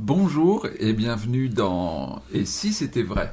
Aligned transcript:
Bonjour 0.00 0.64
et 0.78 0.92
bienvenue 0.92 1.48
dans 1.48 2.22
Et 2.32 2.44
si 2.44 2.72
c'était 2.72 3.02
vrai? 3.02 3.32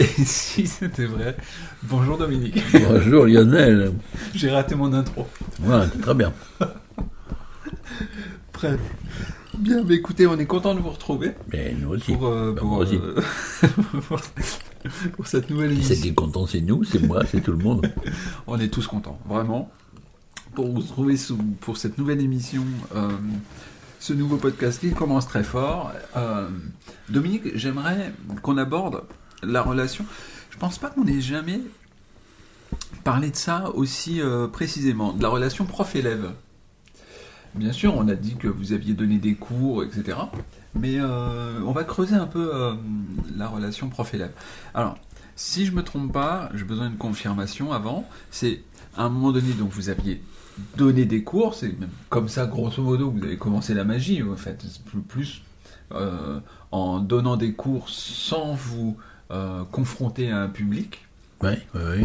Et 0.00 0.06
si 0.24 0.66
c'était 0.66 1.04
vrai? 1.04 1.36
Bonjour 1.82 2.16
Dominique. 2.16 2.62
Bonjour 2.72 3.26
Lionel. 3.26 3.92
J'ai 4.34 4.50
raté 4.50 4.74
mon 4.74 4.94
intro. 4.94 5.28
Ouais, 5.62 5.86
très 6.00 6.14
bien. 6.14 6.32
Prêt. 8.52 8.78
Bien, 9.58 9.84
mais 9.84 9.94
écoutez, 9.96 10.26
on 10.26 10.38
est 10.38 10.46
content 10.46 10.74
de 10.74 10.80
vous 10.80 10.90
retrouver 10.90 11.32
Mais 11.52 11.74
nous 11.78 11.90
aussi. 11.90 12.12
pour, 12.12 12.26
euh, 12.26 12.52
Bah, 12.52 12.60
pour, 12.60 12.68
moi 12.70 12.78
aussi. 12.78 12.96
euh, 12.96 13.20
pour, 15.16 15.26
cette 15.26 15.50
nouvelle 15.50 15.70
C'est 15.70 15.76
émission. 15.76 16.02
qui 16.02 16.08
est 16.08 16.14
content, 16.14 16.46
c'est 16.46 16.60
nous, 16.60 16.84
c'est 16.84 17.00
moi, 17.02 17.22
c'est 17.30 17.40
tout 17.42 17.52
le 17.52 17.58
monde. 17.58 17.92
On 18.46 18.58
est 18.58 18.68
tous 18.68 18.86
contents, 18.86 19.18
vraiment. 19.28 19.70
Pour 20.54 20.68
vous 20.70 20.80
retrouver 20.80 21.16
sous- 21.16 21.36
pour 21.60 21.76
cette 21.76 21.98
nouvelle 21.98 22.20
émission, 22.20 22.64
euh, 22.94 23.10
ce 24.00 24.12
nouveau 24.14 24.36
podcast 24.36 24.80
qui 24.80 24.90
commence 24.92 25.26
très 25.28 25.44
fort. 25.44 25.92
Dominique, 27.08 27.56
j'aimerais 27.56 28.12
qu'on 28.42 28.56
aborde 28.58 29.02
la 29.42 29.62
relation. 29.62 30.04
Je 30.50 30.56
pense 30.58 30.78
pas 30.78 30.88
qu'on 30.90 31.06
ait 31.06 31.20
jamais 31.20 31.60
parlé 33.04 33.30
de 33.30 33.36
ça 33.36 33.70
aussi 33.74 34.20
précisément, 34.52 35.12
de 35.12 35.22
la 35.22 35.28
relation 35.28 35.64
prof-élève. 35.66 36.30
Bien 37.54 37.72
sûr, 37.72 37.94
on 37.94 38.08
a 38.08 38.14
dit 38.14 38.36
que 38.36 38.48
vous 38.48 38.72
aviez 38.72 38.94
donné 38.94 39.18
des 39.18 39.34
cours, 39.34 39.84
etc. 39.84 40.16
Mais 40.74 40.96
euh, 40.98 41.60
on 41.66 41.72
va 41.72 41.84
creuser 41.84 42.14
un 42.14 42.26
peu 42.26 42.50
euh, 42.54 42.74
la 43.36 43.46
relation 43.46 43.88
prof-élève. 43.88 44.32
Alors, 44.72 44.96
si 45.36 45.66
je 45.66 45.72
me 45.72 45.82
trompe 45.82 46.12
pas, 46.12 46.48
j'ai 46.54 46.64
besoin 46.64 46.88
d'une 46.88 46.98
confirmation 46.98 47.72
avant. 47.72 48.08
C'est 48.30 48.62
à 48.96 49.04
un 49.04 49.08
moment 49.10 49.32
donné, 49.32 49.52
donc 49.52 49.70
vous 49.70 49.90
aviez 49.90 50.22
donné 50.76 51.04
des 51.04 51.22
cours, 51.22 51.54
c'est 51.54 51.78
même 51.78 51.90
comme 52.08 52.28
ça, 52.28 52.46
grosso 52.46 52.82
modo, 52.82 53.10
vous 53.10 53.22
avez 53.22 53.36
commencé 53.36 53.74
la 53.74 53.84
magie, 53.84 54.22
en 54.22 54.36
fait. 54.36 54.64
C'est 54.66 55.02
plus, 55.02 55.42
euh, 55.92 56.40
en 56.70 57.00
donnant 57.00 57.36
des 57.36 57.52
cours 57.52 57.88
sans 57.88 58.54
vous 58.54 58.96
confronter 59.70 60.30
à 60.30 60.42
un 60.42 60.48
public. 60.48 61.06
Ouais, 61.40 61.58
ouais, 61.74 61.80
ouais. 61.82 62.04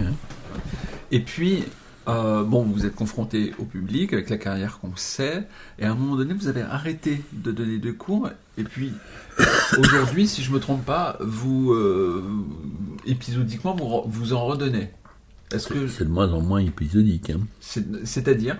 Et 1.11 1.19
puis, 1.19 1.65
euh, 2.07 2.43
bon, 2.43 2.63
vous 2.63 2.85
êtes 2.85 2.95
confronté 2.95 3.53
au 3.59 3.63
public 3.65 4.13
avec 4.13 4.29
la 4.29 4.37
carrière 4.37 4.79
qu'on 4.79 4.95
sait, 4.95 5.47
et 5.79 5.85
à 5.85 5.91
un 5.91 5.95
moment 5.95 6.15
donné, 6.15 6.33
vous 6.33 6.47
avez 6.47 6.61
arrêté 6.61 7.21
de 7.33 7.51
donner 7.51 7.77
des 7.79 7.93
cours, 7.93 8.29
et 8.57 8.63
puis 8.63 8.93
aujourd'hui, 9.77 10.27
si 10.27 10.41
je 10.43 10.51
me 10.51 10.59
trompe 10.59 10.85
pas, 10.85 11.17
vous 11.19 11.73
euh, 11.73 12.23
épisodiquement 13.05 13.75
vous, 13.75 14.03
vous 14.09 14.33
en 14.33 14.45
redonnez. 14.45 14.89
Est-ce 15.51 15.67
que 15.67 15.87
C'est 15.87 16.03
de 16.05 16.09
moins 16.09 16.31
en 16.33 16.41
moins 16.41 16.59
épisodique. 16.59 17.29
hein. 17.29 17.39
c'est- 17.61 18.05
c'est-à-dire? 18.05 18.57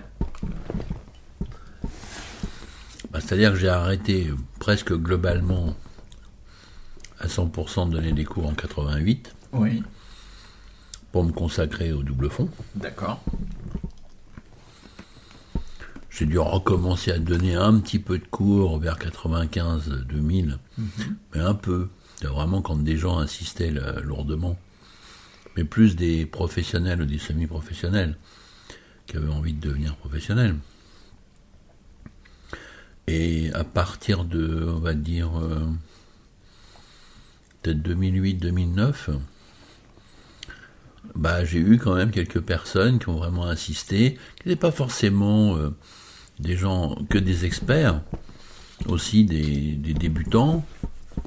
Bah, 3.10 3.20
C'est-à-dire 3.20 3.52
que 3.52 3.58
j'ai 3.58 3.68
arrêté 3.68 4.30
presque 4.58 4.92
globalement 4.94 5.74
à 7.20 7.26
100% 7.26 7.86
de 7.88 7.92
donner 7.92 8.12
des 8.12 8.24
cours 8.24 8.46
en 8.46 8.54
88 8.54 9.34
Oui. 9.52 9.82
Pour 11.12 11.24
me 11.24 11.32
consacrer 11.32 11.92
au 11.92 12.02
double 12.02 12.30
fond. 12.30 12.48
D'accord. 12.74 13.22
J'ai 16.10 16.26
dû 16.26 16.38
recommencer 16.38 17.12
à 17.12 17.18
donner 17.18 17.54
un 17.54 17.78
petit 17.78 18.00
peu 18.00 18.18
de 18.18 18.24
cours 18.24 18.78
vers 18.78 18.98
95-2000, 18.98 20.58
mais 21.32 21.40
un 21.40 21.54
peu. 21.54 21.88
Vraiment 22.22 22.60
quand 22.60 22.76
des 22.76 22.96
gens 22.96 23.18
insistaient 23.18 23.70
là, 23.70 24.00
lourdement. 24.00 24.58
Mais 25.56 25.62
plus 25.62 25.94
des 25.94 26.26
professionnels 26.26 27.02
ou 27.02 27.04
des 27.04 27.18
semi-professionnels 27.18 28.16
qui 29.06 29.16
avaient 29.16 29.32
envie 29.32 29.52
de 29.52 29.60
devenir 29.60 29.94
professionnels. 29.94 30.56
Et 33.06 33.52
à 33.54 33.64
partir 33.64 34.24
de, 34.24 34.66
on 34.68 34.80
va 34.80 34.94
dire, 34.94 35.38
euh, 35.38 35.66
peut-être 37.62 37.78
2008-2009, 37.78 39.18
bah, 41.14 41.44
j'ai 41.44 41.58
eu 41.58 41.78
quand 41.78 41.94
même 41.94 42.10
quelques 42.10 42.40
personnes 42.40 42.98
qui 42.98 43.08
ont 43.08 43.16
vraiment 43.16 43.46
insisté, 43.46 44.18
qui 44.36 44.48
n'étaient 44.48 44.60
pas 44.60 44.70
forcément 44.72 45.56
euh, 45.56 45.70
des 46.38 46.56
gens 46.56 46.96
que 47.08 47.18
des 47.18 47.44
experts, 47.44 48.02
aussi 48.86 49.24
des, 49.24 49.72
des 49.72 49.94
débutants, 49.94 50.64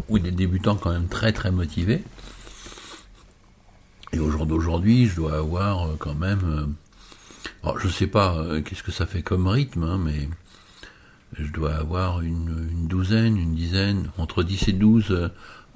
ou 0.10 0.20
des 0.20 0.32
débutants 0.32 0.76
quand 0.76 0.92
même 0.92 1.08
très 1.08 1.32
très 1.34 1.52
motivés. 1.52 2.04
Et 4.14 4.20
au 4.20 4.30
jour 4.30 4.46
d'aujourd'hui, 4.46 5.08
je 5.08 5.16
dois 5.16 5.38
avoir 5.38 5.88
euh, 5.88 5.96
quand 5.98 6.16
même, 6.16 6.42
euh, 6.44 6.66
alors, 7.64 7.80
je 7.80 7.88
sais 7.88 8.08
pas 8.08 8.36
euh, 8.38 8.62
qu'est-ce 8.62 8.84
que 8.84 8.92
ça 8.92 9.06
fait 9.06 9.22
comme 9.22 9.48
rythme, 9.48 9.84
hein, 9.84 10.00
mais 10.04 10.30
je 11.40 11.50
dois 11.52 11.76
avoir 11.76 12.22
une, 12.22 12.70
une 12.72 12.88
douzaine, 12.88 13.38
une 13.38 13.56
dizaine, 13.56 14.12
entre 14.18 14.44
10 14.44 14.68
et 14.68 14.74
12 14.74 15.32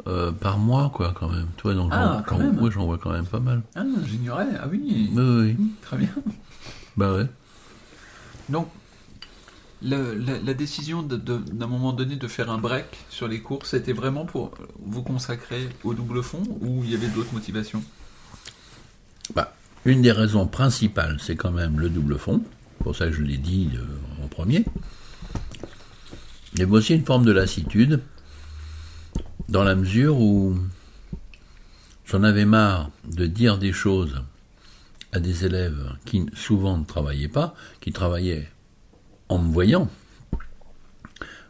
euh, 0.07 0.31
par 0.31 0.57
mois, 0.57 0.91
quoi, 0.93 1.13
quand 1.17 1.29
même. 1.29 1.47
Toi, 1.57 1.73
donc, 1.73 1.91
Ah, 1.93 2.23
quand 2.27 2.37
même. 2.37 2.55
moi, 2.55 2.69
j'en 2.69 2.85
vois 2.85 2.97
quand 2.97 3.11
même 3.11 3.25
pas 3.25 3.39
mal. 3.39 3.61
Ah, 3.75 3.83
j'ignorais. 4.05 4.47
Ah 4.59 4.67
oui. 4.69 4.81
Oui, 4.85 5.09
oui, 5.15 5.55
oui. 5.59 5.65
Très 5.81 5.97
bien. 5.97 6.09
bah 6.97 7.13
ouais. 7.13 7.27
Donc, 8.49 8.67
le- 9.81 10.15
la, 10.15 10.39
la 10.39 10.53
décision 10.53 11.03
d'un 11.03 11.67
moment 11.67 11.93
donné 11.93 12.15
de 12.15 12.27
faire 12.27 12.49
un 12.51 12.57
break 12.57 12.85
sur 13.09 13.27
les 13.27 13.41
cours, 13.41 13.65
c'était 13.65 13.93
vraiment 13.93 14.25
pour 14.25 14.51
vous 14.85 15.01
consacrer 15.03 15.69
au 15.83 15.93
double 15.93 16.23
fond 16.23 16.43
ou 16.61 16.81
il 16.83 16.91
y 16.91 16.95
avait 16.95 17.07
d'autres 17.09 17.33
motivations? 17.33 17.83
Bah, 19.35 19.53
une 19.85 20.01
des 20.01 20.11
raisons 20.11 20.47
principales, 20.47 21.17
c'est 21.21 21.35
quand 21.35 21.51
même 21.51 21.79
le 21.79 21.89
double 21.89 22.17
fond. 22.17 22.41
C'est 22.77 22.83
pour 22.83 22.95
ça 22.95 23.07
que 23.07 23.13
je 23.13 23.21
l'ai 23.23 23.37
dit 23.37 23.71
euh, 23.75 24.23
en 24.23 24.27
premier. 24.27 24.63
Il 26.53 26.59
y 26.59 26.63
avait 26.63 26.71
aussi 26.71 26.93
une 26.95 27.03
forme 27.05 27.25
de 27.25 27.31
lassitude, 27.31 28.01
dans 29.49 29.63
la 29.63 29.75
mesure 29.75 30.19
où 30.19 30.57
j'en 32.05 32.23
avais 32.23 32.45
marre 32.45 32.89
de 33.05 33.25
dire 33.25 33.57
des 33.57 33.73
choses 33.73 34.23
à 35.11 35.19
des 35.19 35.45
élèves 35.45 35.95
qui 36.05 36.25
souvent 36.33 36.77
ne 36.77 36.83
travaillaient 36.83 37.27
pas, 37.27 37.55
qui 37.79 37.91
travaillaient 37.91 38.49
en 39.29 39.39
me 39.39 39.51
voyant. 39.51 39.89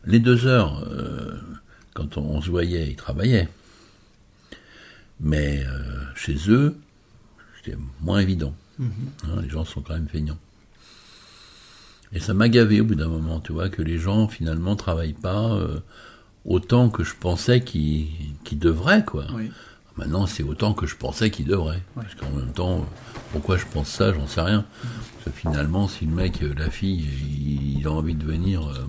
Les 0.06 0.20
deux 0.20 0.46
heures, 0.46 0.84
euh, 0.88 1.40
quand 1.94 2.18
on, 2.18 2.24
on 2.24 2.42
se 2.42 2.50
voyait, 2.50 2.90
ils 2.90 2.96
travaillaient. 2.96 3.50
Mais 5.20 5.64
euh, 5.66 6.06
chez 6.16 6.36
eux, 6.50 6.78
c'était 7.58 7.78
moins 8.02 8.20
évident. 8.20 8.54
Hein, 8.80 9.42
les 9.42 9.50
gens 9.50 9.66
sont 9.66 9.82
quand 9.82 9.94
même 9.94 10.10
feignants. 10.10 10.38
Et 12.12 12.20
ça 12.20 12.34
m'a 12.34 12.50
gavé 12.50 12.82
au 12.82 12.86
bout 12.86 12.96
d'un 12.96 13.08
moment, 13.08 13.40
tu 13.40 13.52
vois, 13.52 13.70
que 13.70 13.82
les 13.82 13.98
gens 13.98 14.28
finalement 14.28 14.76
travaillent 14.76 15.14
pas 15.14 15.54
euh, 15.54 15.80
autant 16.46 16.90
que 16.90 17.04
je 17.04 17.16
pensais 17.16 17.62
qu'ils 17.62 18.60
devraient, 18.60 19.04
quoi. 19.04 19.26
Oui. 19.34 19.52
Maintenant, 19.98 20.28
c'est 20.28 20.44
autant 20.44 20.74
que 20.74 20.86
je 20.86 20.96
pensais 20.96 21.32
qu'ils 21.32 21.46
devraient. 21.46 21.82
Parce 21.96 22.16
qu'en 22.16 22.30
même 22.32 22.52
temps, 22.52 22.86
pourquoi 23.32 23.58
je 23.58 23.66
pense 23.66 23.88
ça, 23.88 24.14
j'en 24.14 24.28
sais 24.28 24.42
rien. 24.42 24.66
Parce 25.24 25.26
que 25.36 25.42
finalement, 25.42 25.88
si 25.88 26.06
le 26.06 26.12
mec, 26.14 26.44
euh, 26.44 26.54
la 26.58 26.70
fille, 26.70 27.06
il, 27.30 27.80
il 27.80 27.88
a 27.88 27.92
envie 27.92 28.14
de 28.16 28.26
venir, 28.26 28.68
euh, 28.68 28.86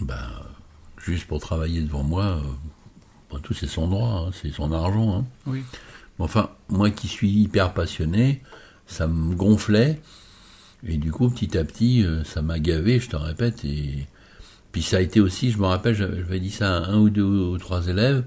bah, 0.00 0.30
juste 1.04 1.26
pour 1.26 1.40
travailler 1.40 1.82
devant 1.82 2.02
moi, 2.02 2.24
euh, 2.24 2.40
après 3.28 3.40
tout, 3.42 3.54
c'est 3.54 3.66
son 3.66 3.88
droit, 3.88 4.26
hein, 4.28 4.30
c'est 4.40 4.52
son 4.52 4.72
argent. 4.72 5.18
hein. 5.18 5.24
Oui. 5.46 5.62
Mais 6.18 6.24
Enfin, 6.24 6.50
moi 6.68 6.90
qui 6.90 7.08
suis 7.08 7.30
hyper 7.30 7.74
passionné, 7.74 8.42
ça 8.86 9.06
me 9.06 9.34
gonflait. 9.34 10.00
Et 10.86 10.96
du 10.98 11.12
coup, 11.12 11.28
petit 11.28 11.58
à 11.58 11.64
petit, 11.64 12.06
ça 12.24 12.42
m'a 12.42 12.58
gavé, 12.58 13.00
je 13.00 13.08
te 13.10 13.16
répète. 13.16 13.64
Et 13.64 14.06
puis 14.76 14.82
ça 14.82 14.98
a 14.98 15.00
été 15.00 15.20
aussi, 15.20 15.52
je 15.52 15.56
me 15.56 15.64
rappelle, 15.64 15.94
j'avais 15.94 16.38
dit 16.38 16.50
ça 16.50 16.76
à 16.76 16.80
un 16.90 16.98
ou 16.98 17.08
deux 17.08 17.22
ou 17.22 17.56
trois 17.56 17.86
élèves. 17.86 18.24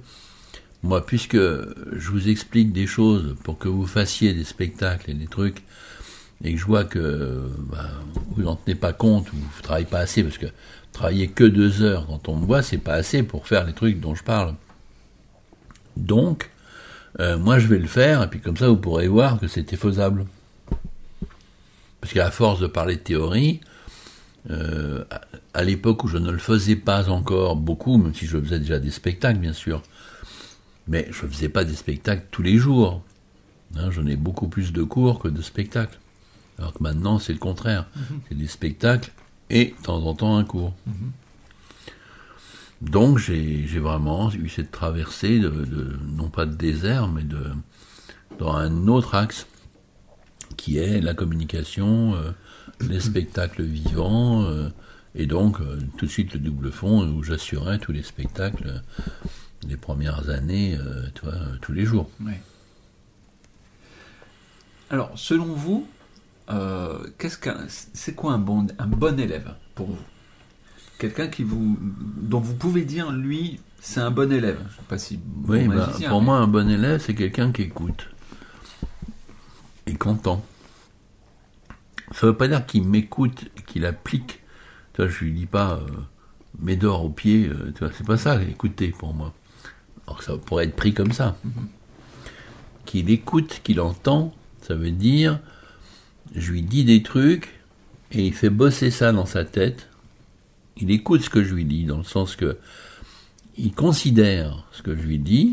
Moi, 0.81 1.05
puisque 1.05 1.37
je 1.37 2.09
vous 2.09 2.27
explique 2.27 2.73
des 2.73 2.87
choses 2.87 3.35
pour 3.43 3.59
que 3.59 3.67
vous 3.67 3.85
fassiez 3.85 4.33
des 4.33 4.45
spectacles 4.45 5.11
et 5.11 5.13
des 5.13 5.27
trucs, 5.27 5.61
et 6.43 6.53
que 6.53 6.59
je 6.59 6.65
vois 6.65 6.85
que 6.85 7.51
bah, 7.71 7.91
vous 8.31 8.41
n'en 8.41 8.55
tenez 8.55 8.73
pas 8.73 8.93
compte, 8.93 9.31
ou 9.31 9.35
vous 9.35 9.57
ne 9.59 9.61
travaillez 9.61 9.85
pas 9.85 9.99
assez, 9.99 10.23
parce 10.23 10.39
que 10.39 10.47
travailler 10.91 11.27
que 11.27 11.43
deux 11.43 11.83
heures 11.83 12.07
quand 12.07 12.27
on 12.29 12.37
me 12.37 12.47
voit, 12.47 12.63
c'est 12.63 12.79
pas 12.79 12.95
assez 12.95 13.21
pour 13.21 13.45
faire 13.45 13.63
les 13.63 13.73
trucs 13.73 13.99
dont 13.99 14.15
je 14.15 14.23
parle. 14.23 14.55
Donc, 15.97 16.49
euh, 17.19 17.37
moi 17.37 17.59
je 17.59 17.67
vais 17.67 17.77
le 17.77 17.85
faire, 17.85 18.23
et 18.23 18.27
puis 18.27 18.39
comme 18.39 18.57
ça 18.57 18.69
vous 18.69 18.77
pourrez 18.77 19.07
voir 19.07 19.39
que 19.39 19.47
c'était 19.47 19.77
faisable. 19.77 20.25
Parce 22.01 22.11
qu'à 22.11 22.31
force 22.31 22.59
de 22.59 22.65
parler 22.65 22.95
de 22.95 23.01
théorie, 23.01 23.61
euh, 24.49 25.03
à, 25.53 25.63
l'époque 25.63 26.03
où 26.03 26.07
je 26.07 26.17
ne 26.17 26.31
le 26.31 26.37
faisais 26.37 26.75
pas 26.75 27.09
encore 27.09 27.55
beaucoup, 27.55 27.97
même 27.97 28.13
si 28.13 28.25
je 28.25 28.39
faisais 28.39 28.59
déjà 28.59 28.79
des 28.79 28.91
spectacles 28.91 29.39
bien 29.39 29.53
sûr, 29.53 29.81
mais 30.87 31.07
je 31.11 31.25
ne 31.25 31.31
faisais 31.31 31.49
pas 31.49 31.65
des 31.65 31.75
spectacles 31.75 32.25
tous 32.31 32.41
les 32.41 32.57
jours. 32.57 33.03
Hein, 33.75 33.91
J'en 33.91 34.07
ai 34.07 34.15
beaucoup 34.15 34.47
plus 34.47 34.71
de 34.71 34.83
cours 34.83 35.19
que 35.19 35.27
de 35.27 35.41
spectacles. 35.41 35.99
Alors 36.57 36.73
que 36.73 36.81
maintenant 36.83 37.19
c'est 37.19 37.33
le 37.33 37.39
contraire. 37.39 37.87
C'est 38.27 38.37
des 38.37 38.47
spectacles 38.47 39.11
et 39.49 39.75
de 39.77 39.83
temps 39.83 40.03
en 40.03 40.13
temps 40.13 40.37
un 40.37 40.43
cours. 40.43 40.73
Donc 42.81 43.17
j'ai 43.17 43.65
vraiment 43.79 44.31
eu 44.31 44.47
cette 44.47 44.71
traversée 44.71 45.39
de, 45.39 45.49
de, 45.49 45.97
non 46.15 46.29
pas 46.29 46.45
de 46.45 46.53
désert, 46.53 47.07
mais 47.07 47.23
de 47.23 47.43
dans 48.39 48.53
un 48.55 48.87
autre 48.87 49.15
axe 49.15 49.47
qui 50.57 50.77
est 50.77 51.01
la 51.01 51.13
communication, 51.13 52.15
euh, 52.15 52.31
les 52.87 52.99
spectacles 52.99 53.63
vivants, 53.63 54.43
euh, 54.43 54.69
et 55.15 55.25
donc 55.25 55.59
euh, 55.59 55.79
tout 55.97 56.05
de 56.05 56.11
suite 56.11 56.33
le 56.33 56.39
double 56.39 56.71
fond 56.71 57.07
où 57.07 57.23
j'assurais 57.23 57.79
tous 57.79 57.91
les 57.91 58.03
spectacles 58.03 58.81
les 59.67 59.77
premières 59.77 60.29
années, 60.29 60.77
tu 61.15 61.25
vois, 61.25 61.35
tous 61.61 61.73
les 61.73 61.83
jours. 61.83 62.09
Oui. 62.21 62.31
Alors, 64.89 65.11
selon 65.15 65.47
vous, 65.53 65.85
qu'est-ce 67.17 67.37
qu'un, 67.37 67.65
c'est 67.67 68.15
quoi 68.15 68.31
un 68.31 68.37
bon, 68.37 68.67
un 68.77 68.87
bon 68.87 69.19
élève 69.19 69.53
pour 69.75 69.87
vous? 69.87 69.99
Quelqu'un 70.97 71.27
qui 71.27 71.43
vous, 71.43 71.77
dont 71.81 72.39
vous 72.39 72.55
pouvez 72.55 72.85
dire, 72.85 73.11
lui, 73.11 73.59
c'est 73.81 73.99
un 73.99 74.11
bon 74.11 74.31
élève. 74.31 74.59
Je 74.69 74.75
sais 74.75 74.87
pas 74.87 74.97
si. 74.97 75.19
Oui, 75.47 75.67
bah, 75.67 75.91
pour 76.07 76.21
moi, 76.21 76.37
un 76.37 76.47
bon 76.47 76.69
élève, 76.69 77.01
c'est 77.05 77.15
quelqu'un 77.15 77.51
qui 77.51 77.63
écoute 77.63 78.09
et 79.89 79.95
qu'entend. 79.95 80.43
Ça 82.13 82.27
veut 82.27 82.35
pas 82.35 82.47
dire 82.47 82.65
qu'il 82.65 82.83
m'écoute, 82.83 83.45
qu'il 83.67 83.85
applique. 83.85 84.41
Tu 84.93 85.01
vois, 85.01 85.07
je 85.09 85.23
lui 85.23 85.31
dis 85.31 85.45
pas 85.45 85.73
euh, 85.73 85.87
mes 86.59 86.75
d'or 86.75 87.05
au 87.05 87.09
pied. 87.09 87.47
Euh, 87.47 87.71
tu 87.73 87.79
vois, 87.79 87.91
c'est 87.95 88.05
pas 88.05 88.17
ça, 88.17 88.41
écouter 88.41 88.89
pour 88.89 89.13
moi. 89.13 89.33
Alors 90.07 90.23
ça 90.23 90.37
pourrait 90.37 90.65
être 90.65 90.75
pris 90.75 90.93
comme 90.93 91.11
ça. 91.11 91.37
Qu'il 92.85 93.11
écoute, 93.11 93.61
qu'il 93.63 93.79
entend, 93.79 94.33
ça 94.61 94.73
veut 94.75 94.91
dire, 94.91 95.39
je 96.35 96.51
lui 96.51 96.63
dis 96.63 96.83
des 96.83 97.03
trucs 97.03 97.59
et 98.11 98.25
il 98.25 98.33
fait 98.33 98.49
bosser 98.49 98.89
ça 98.89 99.11
dans 99.11 99.27
sa 99.27 99.45
tête. 99.45 99.89
Il 100.77 100.89
écoute 100.89 101.21
ce 101.21 101.29
que 101.29 101.43
je 101.43 101.53
lui 101.53 101.65
dis, 101.65 101.85
dans 101.85 101.97
le 101.97 102.03
sens 102.03 102.35
que 102.35 102.57
il 103.57 103.73
considère 103.73 104.65
ce 104.71 104.81
que 104.81 104.95
je 104.95 105.01
lui 105.01 105.19
dis. 105.19 105.51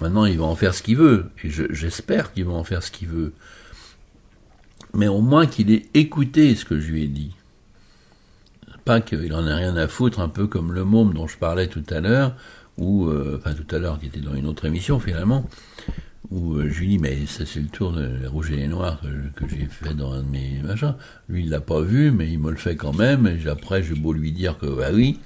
Maintenant, 0.00 0.24
il 0.26 0.38
va 0.38 0.44
en 0.44 0.56
faire 0.56 0.74
ce 0.74 0.82
qu'il 0.82 0.96
veut, 0.96 1.30
et 1.42 1.48
j'espère 1.48 2.32
qu'il 2.32 2.44
va 2.44 2.52
en 2.52 2.64
faire 2.64 2.82
ce 2.82 2.90
qu'il 2.90 3.08
veut 3.08 3.32
mais 4.94 5.08
au 5.08 5.20
moins 5.20 5.46
qu'il 5.46 5.70
ait 5.70 5.86
écouté 5.94 6.54
ce 6.54 6.64
que 6.64 6.78
je 6.78 6.90
lui 6.90 7.04
ai 7.04 7.08
dit. 7.08 7.32
Pas 8.84 9.00
qu'il 9.00 9.34
en 9.34 9.46
ait 9.46 9.54
rien 9.54 9.76
à 9.76 9.86
foutre, 9.88 10.20
un 10.20 10.28
peu 10.28 10.46
comme 10.46 10.72
le 10.72 10.84
môme 10.84 11.12
dont 11.12 11.26
je 11.26 11.36
parlais 11.36 11.66
tout 11.66 11.84
à 11.90 12.00
l'heure, 12.00 12.34
ou 12.78 13.06
euh, 13.06 13.38
enfin 13.38 13.54
tout 13.54 13.74
à 13.74 13.78
l'heure 13.78 13.98
qui 13.98 14.06
était 14.06 14.20
dans 14.20 14.34
une 14.34 14.46
autre 14.46 14.64
émission 14.64 14.98
finalement, 14.98 15.44
où 16.30 16.54
euh, 16.54 16.70
je 16.70 16.80
lui 16.80 16.88
dis 16.88 16.98
mais 16.98 17.26
ça 17.26 17.44
c'est 17.44 17.60
le 17.60 17.68
tour 17.68 17.92
de 17.92 18.26
rouges 18.26 18.50
et 18.50 18.56
les 18.56 18.68
noirs 18.68 19.00
que, 19.36 19.44
j'ai 19.48 19.66
fait 19.66 19.94
dans 19.94 20.12
un 20.12 20.22
de 20.22 20.28
mes 20.28 20.60
machins. 20.62 20.94
Lui 21.28 21.44
il 21.44 21.50
l'a 21.50 21.60
pas 21.60 21.80
vu, 21.80 22.10
mais 22.10 22.30
il 22.30 22.38
me 22.38 22.50
le 22.50 22.56
fait 22.56 22.76
quand 22.76 22.96
même. 22.96 23.26
Et 23.26 23.48
après 23.48 23.82
j'ai 23.82 23.94
beau 23.94 24.12
lui 24.12 24.32
dire 24.32 24.58
que 24.58 24.66
bah 24.66 24.88
oui, 24.92 25.18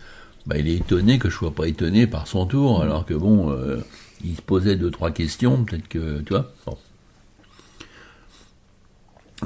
bah 0.46 0.58
il 0.58 0.68
est 0.68 0.76
étonné 0.76 1.18
que 1.18 1.30
je 1.30 1.36
sois 1.36 1.54
pas 1.54 1.68
étonné 1.68 2.06
par 2.06 2.26
son 2.26 2.46
tour, 2.46 2.82
alors 2.82 3.06
que 3.06 3.14
bon, 3.14 3.50
euh, 3.50 3.78
il 4.24 4.36
se 4.36 4.42
posait 4.42 4.76
deux 4.76 4.90
trois 4.90 5.12
questions, 5.12 5.64
peut-être 5.64 5.88
que 5.88 6.20
tu 6.20 6.32
vois. 6.32 6.52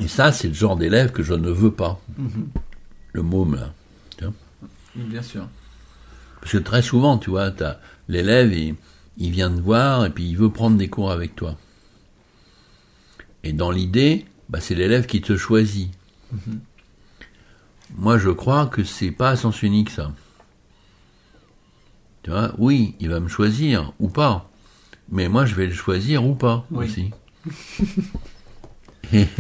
Et 0.00 0.08
ça, 0.08 0.32
c'est 0.32 0.48
le 0.48 0.54
genre 0.54 0.76
d'élève 0.76 1.12
que 1.12 1.22
je 1.22 1.34
ne 1.34 1.50
veux 1.50 1.70
pas. 1.70 2.00
Mhm. 2.19 2.48
Le 3.12 3.22
môme, 3.22 3.56
là. 3.56 3.72
Bien 4.94 5.22
sûr. 5.22 5.46
Parce 6.40 6.52
que 6.52 6.58
très 6.58 6.82
souvent, 6.82 7.19
tu 7.19 7.31
vois, 7.31 7.52
l'élève, 8.08 8.52
il, 9.19 9.31
vient 9.31 9.50
te 9.50 9.60
voir 9.60 10.06
et 10.06 10.10
puis 10.10 10.28
il 10.28 10.37
veut 10.37 10.50
prendre 10.50 10.78
des 10.78 10.88
cours 10.88 11.10
avec 11.10 11.37
toi. 11.37 11.56
Et 13.44 13.52
dans 13.52 13.70
l'idée, 13.70 14.25
bah, 14.48 14.60
c'est 14.60 14.75
l'élève 14.75 15.06
qui 15.06 15.20
te 15.20 15.37
choisit. 15.37 15.90
Mhm. 16.32 16.60
Moi, 17.96 18.19
je 18.19 18.31
crois 18.31 18.66
que 18.66 18.84
c'est 18.84 19.10
pas 19.10 19.31
à 19.31 19.37
sens 19.37 19.62
unique, 19.62 19.90
ça. 19.90 20.12
Tu 22.22 22.31
vois, 22.31 22.52
oui, 22.58 22.96
il 22.98 23.10
va 23.10 23.20
me 23.20 23.28
choisir 23.28 23.93
ou 24.00 24.08
pas. 24.08 24.50
Mais 25.10 25.28
moi, 25.28 25.46
je 25.46 25.54
vais 25.54 25.66
le 25.66 25.75
choisir 25.75 26.25
ou 26.25 26.34
pas 26.34 26.66
aussi. 26.72 27.10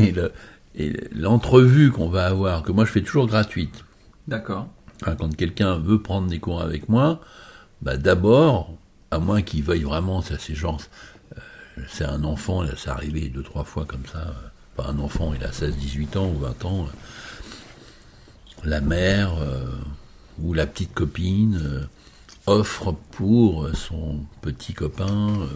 et 0.76 0.92
l'entrevue 1.14 1.90
qu'on 1.90 2.08
va 2.08 2.26
avoir, 2.26 2.62
que 2.62 2.72
moi 2.72 2.84
je 2.84 2.92
fais 2.92 3.02
toujours 3.02 3.26
gratuite. 3.26 3.84
D'accord. 4.28 4.68
Quand 5.02 5.34
quelqu'un 5.34 5.76
veut 5.78 6.00
prendre 6.00 6.28
des 6.28 6.38
cours 6.38 6.60
avec 6.60 6.88
moi, 6.88 7.20
bah 7.82 7.96
d'abord, 7.96 8.74
à 9.10 9.18
moins 9.18 9.42
qu'il 9.42 9.62
veuille 9.62 9.82
vraiment, 9.82 10.22
ça 10.22 10.36
c'est 10.38 10.54
genre, 10.54 10.80
euh, 11.36 11.40
c'est 11.88 12.04
un 12.04 12.24
enfant, 12.24 12.62
là, 12.62 12.70
c'est 12.76 12.90
arrivé 12.90 13.28
deux, 13.28 13.42
trois 13.42 13.64
fois 13.64 13.84
comme 13.84 14.06
ça, 14.10 14.34
pas 14.76 14.86
un 14.88 14.98
enfant, 14.98 15.32
il 15.34 15.44
a 15.44 15.52
16, 15.52 15.76
18 15.76 16.16
ans 16.16 16.28
ou 16.28 16.38
20 16.38 16.64
ans, 16.64 16.88
la 18.64 18.80
mère 18.80 19.34
euh, 19.40 19.66
ou 20.42 20.54
la 20.54 20.66
petite 20.66 20.94
copine 20.94 21.60
euh, 21.62 21.86
offre 22.46 22.94
pour 23.12 23.68
son 23.74 24.20
petit 24.40 24.72
copain 24.72 25.48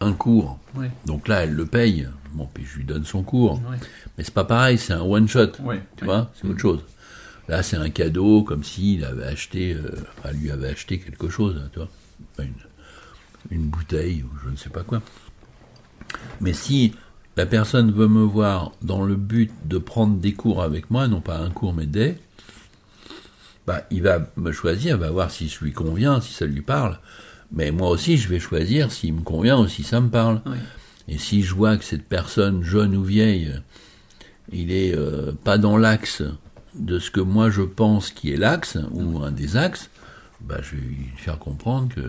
un 0.00 0.12
cours. 0.12 0.58
Donc 1.06 1.28
là, 1.28 1.44
elle 1.44 1.54
le 1.54 1.66
paye. 1.66 2.08
Bon, 2.32 2.48
puis 2.52 2.64
je 2.64 2.78
lui 2.78 2.84
donne 2.84 3.04
son 3.04 3.22
cours. 3.22 3.60
Mais 4.16 4.24
c'est 4.24 4.34
pas 4.34 4.44
pareil, 4.44 4.78
c'est 4.78 4.92
un 4.92 5.02
one 5.02 5.28
shot. 5.28 5.52
Tu 5.96 6.04
vois, 6.04 6.30
c'est 6.34 6.46
autre 6.46 6.60
chose. 6.60 6.80
Là, 7.48 7.62
c'est 7.62 7.76
un 7.76 7.90
cadeau, 7.90 8.42
comme 8.42 8.64
s'il 8.64 9.04
avait 9.04 9.24
acheté, 9.24 9.74
euh, 9.74 9.94
enfin, 10.18 10.32
lui 10.32 10.50
avait 10.50 10.68
acheté 10.68 10.98
quelque 10.98 11.28
chose, 11.28 11.60
hein, 11.62 11.68
tu 11.72 11.78
vois, 11.78 11.88
une, 12.40 12.52
une, 13.50 13.66
bouteille 13.68 14.24
ou 14.24 14.30
je 14.44 14.50
ne 14.50 14.56
sais 14.56 14.68
pas 14.68 14.82
quoi. 14.82 15.00
Mais 16.40 16.52
si 16.52 16.92
la 17.36 17.46
personne 17.46 17.92
veut 17.92 18.08
me 18.08 18.24
voir 18.24 18.72
dans 18.82 19.04
le 19.04 19.14
but 19.14 19.52
de 19.64 19.78
prendre 19.78 20.16
des 20.16 20.32
cours 20.32 20.60
avec 20.60 20.90
moi, 20.90 21.06
non 21.06 21.20
pas 21.20 21.38
un 21.38 21.50
cours 21.50 21.72
mais 21.72 21.86
des, 21.86 22.16
bah, 23.66 23.84
il 23.90 24.02
va 24.02 24.20
me 24.36 24.52
choisir, 24.52 24.98
va 24.98 25.10
voir 25.10 25.30
si 25.30 25.48
je 25.48 25.62
lui 25.62 25.72
convient, 25.72 26.20
si 26.20 26.32
ça 26.32 26.46
lui 26.46 26.62
parle. 26.62 26.98
Mais 27.52 27.70
moi 27.70 27.90
aussi, 27.90 28.16
je 28.16 28.28
vais 28.28 28.40
choisir 28.40 28.90
s'il 28.92 29.14
me 29.14 29.22
convient 29.22 29.58
ou 29.58 29.68
si 29.68 29.82
ça 29.82 30.00
me 30.00 30.08
parle. 30.08 30.42
Et 31.08 31.18
si 31.18 31.42
je 31.42 31.54
vois 31.54 31.76
que 31.76 31.84
cette 31.84 32.08
personne, 32.08 32.62
jeune 32.62 32.96
ou 32.96 33.04
vieille, 33.04 33.54
il 34.52 34.72
est 34.72 34.94
euh, 34.94 35.32
pas 35.44 35.58
dans 35.58 35.76
l'axe 35.76 36.22
de 36.74 36.98
ce 36.98 37.10
que 37.10 37.20
moi 37.20 37.48
je 37.50 37.62
pense 37.62 38.10
qui 38.10 38.32
est 38.32 38.36
l'axe 38.36 38.76
ou 38.90 39.22
un 39.22 39.30
des 39.30 39.56
axes, 39.56 39.90
bah, 40.40 40.58
je 40.62 40.76
vais 40.76 40.82
lui 40.82 41.08
faire 41.16 41.38
comprendre 41.38 41.94
que, 41.94 42.02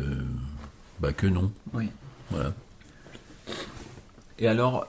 bah, 0.99 1.13
que 1.13 1.27
non. 1.27 1.51
Oui. 1.73 1.89
Voilà. 2.31 2.53
Et 4.39 4.47
alors, 4.47 4.87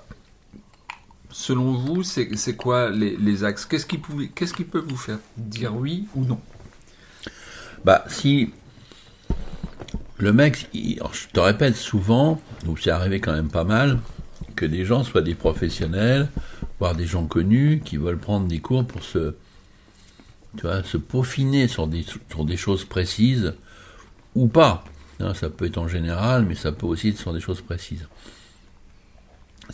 selon 1.30 1.72
vous, 1.72 2.02
c'est 2.02 2.56
quoi 2.56 2.90
les, 2.90 3.16
les 3.16 3.44
axes? 3.44 3.64
Qu'est-ce 3.64 3.86
qui, 3.86 4.00
qu'est-ce 4.34 4.54
qui 4.54 4.64
peut 4.64 4.84
vous 4.86 4.96
faire 4.96 5.18
dire 5.36 5.76
oui 5.76 6.08
ou 6.14 6.24
non? 6.24 6.40
Bah, 7.84 8.04
si 8.08 8.50
le 10.18 10.32
mec, 10.32 10.68
je 10.74 11.28
te 11.32 11.40
répète 11.40 11.76
souvent, 11.76 12.40
ou 12.66 12.76
c'est 12.76 12.90
arrivé 12.90 13.20
quand 13.20 13.32
même 13.32 13.50
pas 13.50 13.64
mal, 13.64 13.98
que 14.56 14.66
des 14.66 14.84
gens 14.84 15.04
soient 15.04 15.22
des 15.22 15.36
professionnels, 15.36 16.28
voire 16.80 16.94
des 16.94 17.06
gens 17.06 17.26
connus, 17.26 17.80
qui 17.84 17.96
veulent 17.96 18.18
prendre 18.18 18.48
des 18.48 18.58
cours 18.58 18.84
pour 18.84 19.02
se, 19.02 19.34
tu 20.56 20.62
vois, 20.62 20.82
se 20.82 20.96
peaufiner 20.96 21.68
sur 21.68 21.86
des, 21.86 22.04
des 22.44 22.56
choses 22.56 22.84
précises, 22.84 23.54
ou 24.34 24.48
pas. 24.48 24.84
Hein, 25.20 25.34
ça 25.34 25.50
peut 25.50 25.66
être 25.66 25.78
en 25.78 25.88
général, 25.88 26.44
mais 26.46 26.54
ça 26.54 26.72
peut 26.72 26.86
aussi 26.86 27.08
être 27.08 27.18
sur 27.18 27.32
des 27.32 27.40
choses 27.40 27.60
précises. 27.60 28.08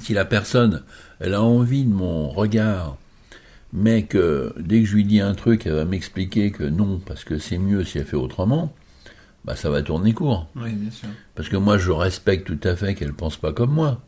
Si 0.01 0.13
la 0.13 0.25
personne, 0.25 0.83
elle 1.21 1.35
a 1.35 1.43
envie 1.43 1.85
de 1.85 1.93
mon 1.93 2.29
regard, 2.29 2.97
mais 3.73 4.05
que 4.05 4.55
dès 4.59 4.81
que 4.81 4.87
je 4.87 4.95
lui 4.95 5.05
dis 5.05 5.21
un 5.21 5.35
truc, 5.35 5.67
elle 5.67 5.75
va 5.75 5.85
m'expliquer 5.85 6.51
que 6.51 6.65
non, 6.65 7.01
parce 7.05 7.25
que 7.25 7.39
c'est 7.39 7.59
mieux 7.59 7.85
si 7.85 7.99
elle 7.99 8.07
fait 8.07 8.17
autrement, 8.17 8.75
bah, 9.45 9.57
ça 9.57 9.71
va 9.71 9.83
tourner 9.83 10.13
court. 10.13 10.49
Oui, 10.57 10.73
bien 10.73 10.91
sûr. 10.91 11.09
Parce 11.35 11.49
que 11.49 11.57
moi, 11.57 11.79
je 11.79 11.91
respecte 11.91 12.47
tout 12.47 12.69
à 12.69 12.77
fait 12.77 12.95
qu'elle 12.95 13.13
pense 13.13 13.37
pas 13.37 13.53
comme 13.53 13.73
moi. 13.73 14.01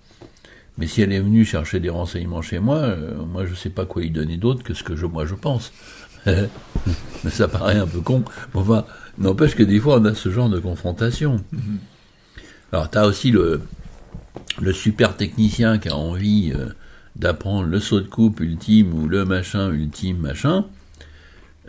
Mais 0.78 0.86
si 0.86 1.02
elle 1.02 1.12
est 1.12 1.20
venue 1.20 1.44
chercher 1.44 1.80
des 1.80 1.88
renseignements 1.88 2.42
chez 2.42 2.58
moi, 2.58 2.76
euh, 2.78 3.24
moi, 3.24 3.46
je 3.46 3.54
sais 3.54 3.70
pas 3.70 3.86
quoi 3.86 4.02
y 4.02 4.10
donner 4.10 4.36
d'autre 4.36 4.62
que 4.62 4.74
ce 4.74 4.82
que 4.82 4.96
je, 4.96 5.06
moi, 5.06 5.26
je 5.26 5.34
pense. 5.34 5.72
Mais 6.26 7.30
ça 7.30 7.48
paraît 7.48 7.78
un 7.78 7.86
peu 7.86 8.00
con. 8.00 8.24
Enfin, 8.54 8.84
n'empêche 9.18 9.54
que 9.54 9.62
des 9.62 9.78
fois, 9.78 10.00
on 10.00 10.04
a 10.04 10.14
ce 10.14 10.30
genre 10.30 10.48
de 10.48 10.58
confrontation. 10.58 11.42
Mhm. 11.52 11.78
Alors, 12.72 12.90
tu 12.90 12.98
as 12.98 13.06
aussi 13.06 13.30
le, 13.30 13.62
le 14.60 14.72
super 14.72 15.16
technicien 15.16 15.78
qui 15.78 15.88
a 15.88 15.96
envie 15.96 16.52
euh, 16.54 16.68
d'apprendre 17.14 17.68
le 17.68 17.80
saut 17.80 18.00
de 18.00 18.08
coupe 18.08 18.40
ultime 18.40 18.92
ou 18.92 19.08
le 19.08 19.24
machin 19.24 19.70
ultime 19.70 20.18
machin. 20.18 20.66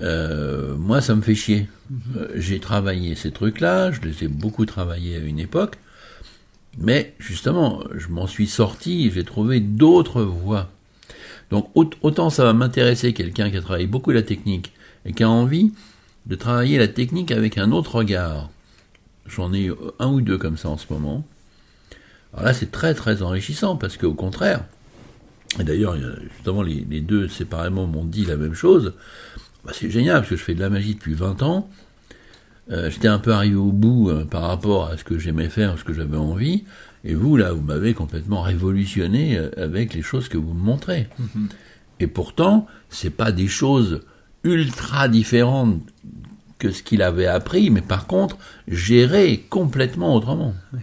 Euh, 0.01 0.75
moi, 0.75 1.01
ça 1.01 1.15
me 1.15 1.21
fait 1.21 1.35
chier. 1.35 1.67
Euh, 2.15 2.27
j'ai 2.35 2.59
travaillé 2.59 3.15
ces 3.15 3.31
trucs-là, 3.31 3.91
je 3.91 4.01
les 4.01 4.25
ai 4.25 4.27
beaucoup 4.27 4.65
travaillés 4.65 5.17
à 5.17 5.19
une 5.19 5.39
époque, 5.39 5.77
mais 6.77 7.15
justement, 7.19 7.83
je 7.95 8.07
m'en 8.09 8.27
suis 8.27 8.47
sorti 8.47 9.09
j'ai 9.11 9.23
trouvé 9.23 9.59
d'autres 9.59 10.21
voies. 10.21 10.69
Donc 11.49 11.69
autant 11.75 12.29
ça 12.29 12.43
va 12.43 12.51
m'intéresser 12.51 13.13
quelqu'un 13.13 13.49
qui 13.49 13.55
a 13.55 13.61
travaillé 13.61 13.87
beaucoup 13.87 14.11
la 14.11 14.21
technique 14.21 14.73
et 15.05 15.13
qui 15.13 15.23
a 15.23 15.29
envie 15.29 15.71
de 16.25 16.35
travailler 16.35 16.77
la 16.77 16.89
technique 16.89 17.31
avec 17.31 17.57
un 17.57 17.71
autre 17.71 17.95
regard. 17.95 18.49
J'en 19.25 19.53
ai 19.53 19.71
un 19.99 20.11
ou 20.11 20.19
deux 20.19 20.37
comme 20.37 20.57
ça 20.57 20.69
en 20.69 20.77
ce 20.77 20.91
moment. 20.91 21.25
Alors 22.33 22.45
là, 22.47 22.53
c'est 22.53 22.69
très 22.69 22.93
très 22.93 23.21
enrichissant 23.21 23.77
parce 23.77 23.95
qu'au 23.95 24.13
contraire, 24.13 24.65
et 25.59 25.63
d'ailleurs, 25.63 25.95
justement, 26.35 26.61
les 26.61 27.01
deux 27.01 27.29
séparément 27.29 27.87
m'ont 27.87 28.03
dit 28.03 28.25
la 28.25 28.35
même 28.35 28.53
chose, 28.53 28.93
bah, 29.67 29.73
c'est 29.75 29.91
génial 29.91 30.17
parce 30.19 30.29
que 30.29 30.35
je 30.37 30.43
fais 30.43 30.55
de 30.55 30.59
la 30.61 30.69
magie 30.69 30.95
depuis 30.95 31.13
20 31.13 31.43
ans. 31.43 31.69
euh, 32.71 32.89
j'étais 32.89 33.07
un 33.07 33.19
peu 33.19 33.33
arrivé 33.33 33.55
au 33.55 33.71
bout 33.71 34.09
euh, 34.09 34.25
par 34.25 34.43
rapport 34.43 34.87
à 34.87 34.97
ce 34.97 35.03
que 35.03 35.19
j'aimais 35.19 35.49
faire, 35.49 35.77
ce 35.77 35.83
que 35.83 35.93
j'avais 35.93 36.17
envie. 36.17 36.63
Et 37.03 37.13
vous, 37.13 37.37
là, 37.37 37.53
vous 37.53 37.61
m'avez 37.61 37.93
complètement 37.93 38.41
révolutionné 38.41 39.37
euh, 39.37 39.49
avec 39.57 39.93
les 39.93 40.01
choses 40.01 40.27
que 40.29 40.37
vous 40.37 40.53
me 40.53 40.61
montrez. 40.63 41.07
Et 41.99 42.07
pourtant, 42.07 42.67
c'est 42.89 43.09
pas 43.09 43.31
des 43.31 43.47
choses 43.47 44.01
ultra 44.43 45.07
différentes 45.07 45.79
que 46.59 46.71
ce 46.71 46.81
qu'il 46.81 47.01
avait 47.01 47.27
appris, 47.27 47.69
mais 47.69 47.81
par 47.81 48.07
contre, 48.07 48.37
gérées 48.67 49.45
complètement 49.49 50.15
autrement. 50.15 50.53
Oui. 50.73 50.79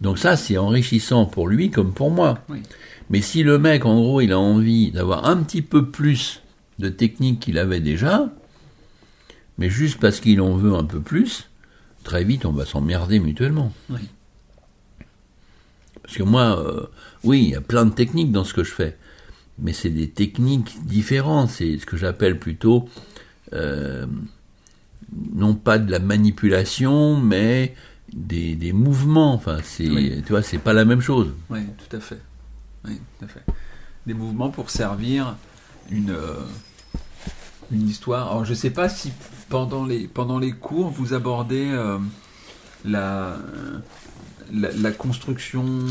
Donc 0.00 0.18
ça, 0.18 0.36
c'est 0.36 0.58
enrichissant 0.58 1.24
pour 1.26 1.48
lui 1.48 1.70
comme 1.70 1.92
pour 1.92 2.10
moi. 2.10 2.38
Oui. 2.48 2.62
Mais 3.10 3.22
si 3.22 3.42
le 3.42 3.58
mec, 3.58 3.84
en 3.86 3.96
gros, 3.96 4.20
il 4.20 4.32
a 4.32 4.38
envie 4.38 4.90
d'avoir 4.92 5.24
un 5.26 5.38
petit 5.38 5.62
peu 5.62 5.86
plus 5.86 6.42
de 6.78 6.88
technique 6.88 7.40
qu'il 7.40 7.58
avait 7.58 7.80
déjà, 7.80 8.30
mais 9.58 9.68
juste 9.70 9.98
parce 9.98 10.20
qu'il 10.20 10.40
en 10.40 10.54
veut 10.56 10.74
un 10.74 10.84
peu 10.84 11.00
plus, 11.00 11.48
très 12.04 12.24
vite, 12.24 12.44
on 12.46 12.52
va 12.52 12.64
s'emmerder 12.64 13.18
mutuellement. 13.18 13.72
Oui. 13.90 14.00
Parce 16.02 16.16
que 16.16 16.22
moi, 16.22 16.58
euh, 16.60 16.86
oui, 17.24 17.42
il 17.44 17.50
y 17.50 17.54
a 17.54 17.60
plein 17.60 17.84
de 17.84 17.90
techniques 17.90 18.32
dans 18.32 18.44
ce 18.44 18.54
que 18.54 18.64
je 18.64 18.72
fais, 18.72 18.96
mais 19.58 19.72
c'est 19.72 19.90
des 19.90 20.08
techniques 20.08 20.76
différentes. 20.86 21.50
C'est 21.50 21.78
ce 21.78 21.84
que 21.86 21.96
j'appelle 21.96 22.38
plutôt, 22.38 22.88
euh, 23.52 24.06
non 25.34 25.54
pas 25.54 25.78
de 25.78 25.90
la 25.90 25.98
manipulation, 25.98 27.20
mais 27.20 27.74
des, 28.12 28.54
des 28.54 28.72
mouvements. 28.72 29.34
Enfin, 29.34 29.58
c'est, 29.62 29.88
Oui. 29.90 30.22
tu 30.24 30.30
vois, 30.30 30.42
c'est 30.42 30.58
pas 30.58 30.72
la 30.72 30.84
même 30.84 31.00
chose. 31.02 31.32
Oui, 31.50 31.60
tout 31.88 31.96
à 31.96 32.00
fait. 32.00 32.20
Oui, 32.86 32.98
tout 33.18 33.24
à 33.24 33.28
fait. 33.28 33.42
Des 34.06 34.14
mouvements 34.14 34.48
pour 34.50 34.70
servir 34.70 35.36
une, 35.90 36.10
euh, 36.10 36.34
une 37.72 37.88
histoire. 37.88 38.30
Alors, 38.30 38.44
je 38.44 38.50
ne 38.50 38.56
sais 38.56 38.70
pas 38.70 38.88
si 38.88 39.12
pendant 39.48 39.84
les, 39.84 40.06
pendant 40.08 40.38
les 40.38 40.52
cours, 40.52 40.90
vous 40.90 41.14
abordez 41.14 41.68
euh, 41.72 41.98
la, 42.84 43.36
la, 44.52 44.70
la 44.72 44.90
construction 44.92 45.64
euh, 45.64 45.86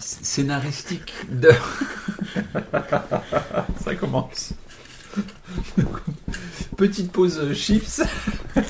scénaristique 0.00 1.12
de. 1.30 1.50
Ça 3.84 3.94
commence. 3.94 4.54
Petite 6.76 7.12
pause 7.12 7.52
chips. 7.54 8.00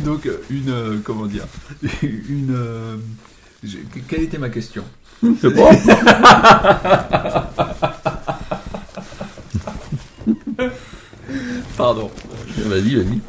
Donc, 0.00 0.28
une. 0.50 0.70
euh, 0.70 0.98
comment 1.02 1.26
dire 1.26 1.44
Une. 2.02 2.54
euh, 2.54 2.96
je- 3.64 3.78
quelle 4.08 4.22
était 4.24 4.38
ma 4.38 4.50
question? 4.50 4.84
C'est 5.40 5.48
bon 5.48 5.66
Pardon. 11.76 12.10
Vas-y, 12.58 12.94
vas-y. 12.96 13.20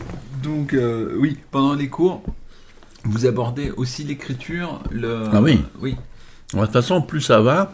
Donc, 0.42 0.74
euh, 0.74 1.16
oui, 1.20 1.38
pendant 1.52 1.74
les 1.74 1.90
cours, 1.90 2.24
vous 3.04 3.26
abordez 3.26 3.72
aussi 3.72 4.04
l'écriture, 4.04 4.82
le. 4.92 5.26
Ah 5.34 5.42
oui. 5.42 5.62
Oui. 5.82 5.96
De 6.54 6.60
toute 6.62 6.72
façon, 6.72 7.02
plus 7.02 7.22
ça 7.22 7.42
va, 7.42 7.74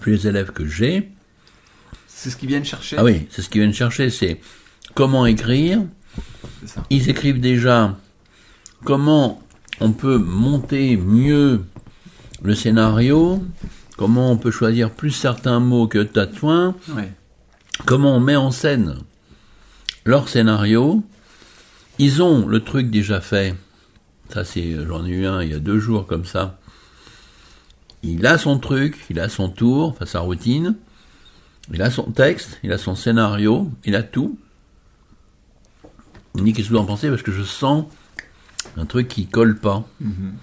plus 0.00 0.12
les 0.12 0.26
élèves 0.28 0.50
que 0.50 0.66
j'ai, 0.66 1.10
C'est 2.08 2.30
ce 2.30 2.36
qu'ils 2.36 2.48
viennent 2.48 2.64
chercher. 2.64 2.96
ah 2.98 3.04
oui, 3.04 3.28
c'est 3.30 3.42
ce 3.42 3.48
qu'ils 3.48 3.60
viennent 3.60 3.74
chercher, 3.74 4.10
c'est 4.10 4.40
comment 4.94 5.26
écrire. 5.26 5.82
C'est 6.60 6.68
ça. 6.70 6.82
Ils 6.90 7.08
écrivent 7.08 7.40
déjà 7.40 7.94
comment 8.84 9.40
on 9.80 9.92
peut 9.92 10.18
monter 10.18 10.96
mieux 10.96 11.62
le 12.42 12.54
scénario, 12.56 13.44
comment 13.96 14.32
on 14.32 14.36
peut 14.38 14.50
choisir 14.50 14.90
plus 14.90 15.12
certains 15.12 15.60
mots 15.60 15.86
que 15.86 16.02
Tatouin, 16.02 16.74
Ouais. 16.96 17.12
comment 17.84 18.16
on 18.16 18.20
met 18.20 18.36
en 18.36 18.50
scène 18.50 18.96
leur 20.06 20.28
scénario. 20.28 21.02
Ils 21.98 22.22
ont 22.22 22.46
le 22.46 22.60
truc 22.60 22.90
déjà 22.90 23.20
fait. 23.20 23.54
Ça, 24.32 24.44
c'est, 24.44 24.74
j'en 24.86 25.04
ai 25.04 25.10
eu 25.10 25.26
un 25.26 25.42
il 25.42 25.50
y 25.50 25.54
a 25.54 25.58
deux 25.58 25.78
jours 25.78 26.06
comme 26.06 26.24
ça. 26.24 26.58
Il 28.02 28.26
a 28.26 28.38
son 28.38 28.58
truc, 28.58 29.04
il 29.10 29.20
a 29.20 29.28
son 29.28 29.48
tour, 29.48 29.88
enfin 29.88 30.06
sa 30.06 30.20
routine. 30.20 30.76
Il 31.72 31.82
a 31.82 31.90
son 31.90 32.04
texte, 32.04 32.60
il 32.62 32.72
a 32.72 32.78
son 32.78 32.94
scénario, 32.94 33.70
il 33.84 33.96
a 33.96 34.02
tout. 34.02 34.38
Il 36.34 36.42
me 36.42 36.46
dit 36.46 36.52
qu'est-ce 36.52 36.68
que 36.68 36.74
vous 36.74 36.78
en 36.78 36.84
pensez? 36.84 37.08
Parce 37.08 37.22
que 37.22 37.32
je 37.32 37.42
sens 37.42 37.86
un 38.76 38.86
truc 38.86 39.08
qui 39.08 39.26
colle 39.26 39.58
pas. 39.58 39.84
Mhm. 40.00 40.34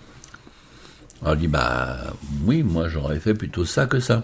Alors 1.22 1.36
je 1.36 1.40
dis 1.40 1.48
bah 1.48 2.14
oui, 2.44 2.64
moi 2.64 2.90
j'aurais 2.90 3.20
fait 3.20 3.34
plutôt 3.34 3.64
ça 3.64 3.86
que 3.86 4.02
ça. 4.02 4.24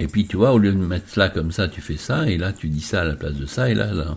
Et 0.00 0.06
puis 0.08 0.26
tu 0.26 0.36
vois, 0.36 0.52
au 0.52 0.58
lieu 0.58 0.72
de 0.72 0.76
mettre 0.78 1.08
cela 1.08 1.28
comme 1.28 1.52
ça, 1.52 1.68
tu 1.68 1.80
fais 1.80 1.96
ça, 1.96 2.28
et 2.28 2.36
là 2.36 2.52
tu 2.52 2.68
dis 2.68 2.80
ça 2.80 3.02
à 3.02 3.04
la 3.04 3.14
place 3.14 3.34
de 3.34 3.46
ça, 3.46 3.68
et 3.70 3.74
là, 3.74 3.92
là. 3.92 4.16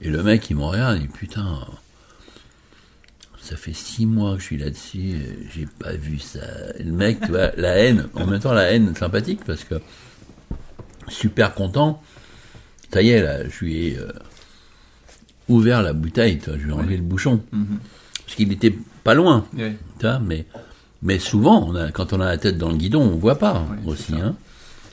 Et 0.00 0.08
le 0.08 0.22
mec 0.22 0.48
il 0.50 0.56
me 0.56 0.62
regarde, 0.64 0.96
il 0.96 1.02
dit 1.02 1.08
putain, 1.08 1.60
ça 3.40 3.56
fait 3.56 3.72
six 3.72 4.06
mois 4.06 4.34
que 4.34 4.40
je 4.40 4.46
suis 4.46 4.58
là-dessus, 4.58 5.14
j'ai 5.54 5.66
pas 5.78 5.92
vu 5.92 6.18
ça. 6.18 6.40
Et 6.78 6.82
le 6.84 6.92
mec, 6.92 7.20
tu 7.20 7.28
vois, 7.28 7.50
la 7.56 7.76
haine, 7.78 8.08
en 8.14 8.26
même 8.26 8.40
temps 8.40 8.52
la 8.52 8.72
haine 8.72 8.94
sympathique 8.96 9.40
parce 9.46 9.64
que 9.64 9.76
super 11.08 11.54
content. 11.54 12.02
Ça 12.92 13.02
y 13.02 13.10
est, 13.10 13.22
là, 13.22 13.48
je 13.48 13.64
lui 13.64 13.86
ai 13.88 13.98
euh, 13.98 14.08
ouvert 15.48 15.82
la 15.82 15.92
bouteille, 15.92 16.38
tu 16.38 16.50
vois, 16.50 16.58
je 16.58 16.64
lui 16.64 16.70
ai 16.70 16.74
enlevé 16.74 16.88
Ouais. 16.90 16.96
le 16.96 17.02
bouchon. 17.02 17.42
Mhm. 17.52 17.78
Parce 18.24 18.34
qu'il 18.36 18.52
était 18.52 18.76
pas 19.02 19.14
loin. 19.14 19.46
Ouais. 19.56 19.76
Tu 19.98 20.06
vois, 20.06 20.18
mais, 20.18 20.44
mais 21.02 21.18
souvent, 21.18 21.66
on 21.68 21.74
a, 21.74 21.90
quand 21.90 22.12
on 22.12 22.20
a 22.20 22.26
la 22.26 22.38
tête 22.38 22.58
dans 22.58 22.68
le 22.70 22.76
guidon, 22.76 23.02
on 23.02 23.16
voit 23.16 23.38
pas 23.38 23.66
Ouais, 23.70 23.92
aussi. 23.92 24.14
Hein. 24.14 24.36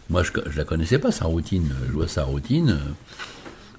Moi, 0.09 0.23
je, 0.23 0.31
je 0.49 0.57
la 0.57 0.65
connaissais 0.65 0.99
pas, 0.99 1.11
sa 1.11 1.25
routine. 1.25 1.73
Je 1.87 1.93
vois 1.93 2.07
sa 2.07 2.23
routine. 2.23 2.79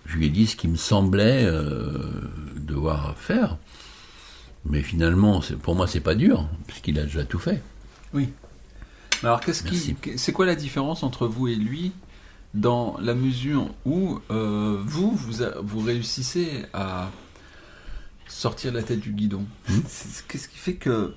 Je 0.07 0.17
lui 0.17 0.27
ai 0.27 0.31
dit 0.31 0.47
ce 0.47 0.57
qui 0.57 0.69
me 0.69 0.77
semblait 0.77 1.45
euh, 1.45 2.03
devoir 2.57 3.17
faire. 3.17 3.57
Mais 4.65 4.83
finalement, 4.83 5.41
pour 5.63 5.75
moi, 5.75 5.87
c'est 5.87 6.01
pas 6.01 6.15
dur, 6.15 6.49
puisqu'il 6.67 6.99
a 6.99 7.05
déjà 7.05 7.25
tout 7.25 7.39
fait. 7.39 7.63
Oui. 8.13 8.29
Mais 9.23 9.29
alors, 9.29 9.41
qu'est-ce 9.41 9.63
qui, 9.63 9.97
c'est 10.17 10.33
quoi 10.33 10.47
la 10.47 10.55
différence 10.55 11.03
entre 11.03 11.27
vous 11.27 11.49
et 11.49 11.55
lui 11.55 11.93
dans 12.55 12.97
la 13.01 13.15
mesure 13.15 13.69
où 13.85 14.21
euh, 14.31 14.81
vous, 14.85 15.17
vous, 15.63 15.81
réussissez 15.81 16.65
à 16.73 17.11
sortir 18.27 18.73
la 18.73 18.83
tête 18.83 19.01
du 19.01 19.13
guidon? 19.13 19.45
Hmm? 19.69 19.81
Qu'est-ce 20.29 20.49
qui 20.49 20.59
fait 20.59 20.75
que 20.75 21.15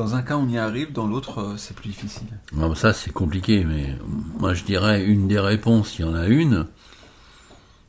dans 0.00 0.14
un 0.14 0.22
cas 0.22 0.38
on 0.38 0.48
y 0.48 0.56
arrive, 0.56 0.92
dans 0.92 1.06
l'autre 1.06 1.40
euh, 1.40 1.54
c'est 1.58 1.76
plus 1.76 1.90
difficile 1.90 2.26
Bon, 2.52 2.74
ça, 2.74 2.94
c'est 2.94 3.12
compliqué, 3.12 3.66
mais 3.66 3.94
moi, 4.38 4.54
je 4.54 4.64
dirais 4.64 5.04
une 5.04 5.28
des 5.28 5.38
réponses, 5.38 5.98
il 5.98 6.02
y 6.02 6.04
en 6.08 6.14
a 6.14 6.26
une, 6.26 6.66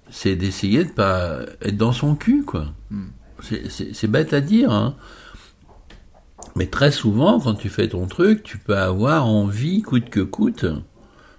c'est 0.10 0.36
d'essayer 0.36 0.84
de 0.84 0.90
pas 0.90 1.40
être 1.62 1.78
dans 1.78 1.94
son 1.94 2.16
cul, 2.16 2.44
quoi. 2.44 2.66
Hmm. 2.90 3.08
C'est 3.42 4.08
bête 4.08 4.34
à 4.34 4.42
dire, 4.42 4.72
hein. 4.72 4.96
Mais 6.58 6.68
très 6.68 6.92
souvent, 6.92 7.40
quand 7.40 7.54
tu 7.54 7.70
fais 7.70 7.88
ton 7.88 8.08
truc, 8.08 8.44
tu 8.44 8.58
peux 8.58 8.78
avoir 8.78 9.26
envie, 9.26 9.82
coûte 9.82 10.10
que 10.10 10.20
coûte, 10.20 10.66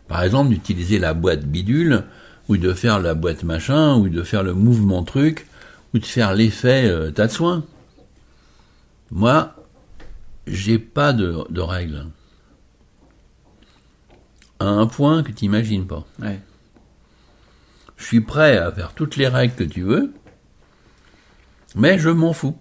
par 0.09 0.23
exemple, 0.23 0.49
d'utiliser 0.49 0.99
la 0.99 1.13
boîte 1.13 1.45
bidule, 1.45 2.05
ou 2.49 2.57
de 2.57 2.73
faire 2.73 2.99
la 2.99 3.13
boîte 3.13 3.45
machin, 3.45 3.97
ou 3.97 4.09
de 4.09 4.23
faire 4.23 4.43
le 4.43 4.55
mouvement 4.55 5.05
truc, 5.05 5.47
ou 5.93 5.99
de 5.99 6.07
faire 6.07 6.33
l'effet 6.35 6.87
euh, 6.87 7.11
tas 7.11 7.27
de 7.27 7.33
soins. 7.33 7.63
Moi, 9.11 9.55
j'ai 10.47 10.79
pas 10.79 11.13
de, 11.13 11.45
de 11.51 11.61
règles. 11.61 12.07
À 14.61 14.67
un 14.67 14.87
point 14.87 15.23
que 15.23 15.33
tu 15.33 15.45
n'imagines 15.45 15.87
pas. 15.87 16.07
Ouais. 16.21 16.41
Je 17.97 18.05
suis 18.05 18.21
prêt 18.21 18.59
à 18.59 18.71
faire 18.73 18.95
toutes 18.95 19.17
les 19.17 19.29
règles 19.29 19.55
que 19.55 19.65
tu 19.65 19.83
veux, 19.83 20.13
mais 21.75 21.99
je 21.99 22.09
m'en 22.11 22.33
fous. 22.33 22.57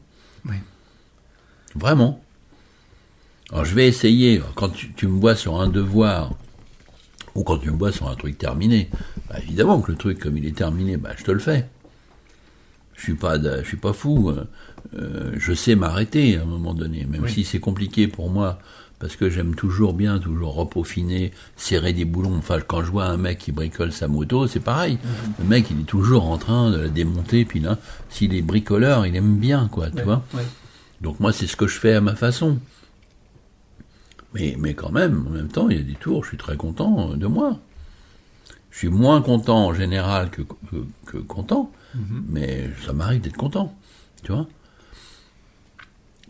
Vraiment. 1.75 2.23
Alors 3.51 3.65
je 3.65 3.75
vais 3.75 3.87
essayer, 3.87 4.41
quand 4.55 4.69
tu, 4.69 4.93
tu 4.93 5.07
me 5.07 5.19
vois 5.19 5.35
sur 5.35 5.59
un 5.61 5.67
devoir, 5.67 6.35
ou 7.35 7.43
quand 7.43 7.57
tu 7.59 7.71
me 7.71 7.77
vois 7.77 7.91
sur 7.91 8.07
un 8.09 8.15
truc 8.15 8.37
terminé, 8.37 8.89
bah, 9.29 9.35
évidemment 9.39 9.81
que 9.81 9.91
le 9.91 9.97
truc, 9.97 10.19
comme 10.19 10.37
il 10.37 10.45
est 10.45 10.55
terminé, 10.55 10.97
bah, 10.97 11.11
je 11.17 11.23
te 11.23 11.31
le 11.31 11.39
fais. 11.39 11.67
Je 12.95 13.01
suis 13.03 13.15
pas, 13.15 13.37
de- 13.37 13.61
je 13.63 13.67
suis 13.67 13.77
pas 13.77 13.93
fou. 13.93 14.31
Euh, 14.95 15.33
je 15.37 15.53
sais 15.53 15.75
m'arrêter 15.75 16.37
à 16.37 16.41
un 16.41 16.45
moment 16.45 16.73
donné, 16.73 17.05
même 17.05 17.23
Oui. 17.23 17.31
si 17.31 17.43
c'est 17.43 17.59
compliqué 17.59 18.07
pour 18.07 18.29
moi, 18.29 18.59
parce 18.99 19.15
que 19.15 19.29
j'aime 19.29 19.55
toujours 19.55 19.93
bien, 19.93 20.19
toujours 20.19 20.53
repaufiner, 20.55 21.31
serrer 21.55 21.93
des 21.93 22.05
boulons. 22.05 22.35
Enfin, 22.37 22.59
quand 22.61 22.83
je 22.83 22.91
vois 22.91 23.05
un 23.05 23.17
mec 23.17 23.39
qui 23.39 23.51
bricole 23.51 23.91
sa 23.91 24.07
moto, 24.07 24.45
c'est 24.47 24.59
pareil. 24.59 24.99
Le 25.39 25.45
mec, 25.45 25.67
il 25.71 25.81
est 25.81 25.85
toujours 25.85 26.25
en 26.25 26.37
train 26.37 26.69
de 26.71 26.77
la 26.77 26.87
démonter, 26.89 27.45
puis 27.45 27.59
là, 27.59 27.77
s'il 28.09 28.33
est 28.35 28.41
bricoleur, 28.43 29.05
il 29.07 29.15
aime 29.15 29.37
bien, 29.37 29.67
quoi, 29.71 29.89
tu 29.89 29.97
Ouais. 29.97 30.03
vois. 30.03 30.23
Ouais. 30.35 30.43
Donc 31.01 31.19
moi, 31.19 31.33
c'est 31.33 31.47
ce 31.47 31.55
que 31.55 31.65
je 31.67 31.79
fais 31.79 31.93
à 31.93 32.01
ma 32.01 32.15
façon. 32.15 32.59
Mais, 34.33 34.55
mais 34.57 34.73
quand 34.73 34.91
même, 34.91 35.25
en 35.27 35.31
même 35.31 35.47
temps, 35.49 35.69
il 35.69 35.77
y 35.77 35.79
a 35.79 35.83
des 35.83 35.95
tours, 35.95 36.23
je 36.23 36.29
suis 36.29 36.37
très 36.37 36.55
content 36.55 37.15
de 37.15 37.27
moi. 37.27 37.59
Je 38.69 38.77
suis 38.77 38.87
moins 38.89 39.21
content 39.21 39.65
en 39.67 39.73
général 39.73 40.29
que, 40.29 40.43
que, 40.43 40.85
que 41.05 41.17
content, 41.17 41.71
Mhm. 41.95 42.23
mais 42.29 42.69
ça 42.85 42.93
m'arrive 42.93 43.19
d'être 43.19 43.35
content, 43.35 43.75
tu 44.23 44.31
vois. 44.31 44.47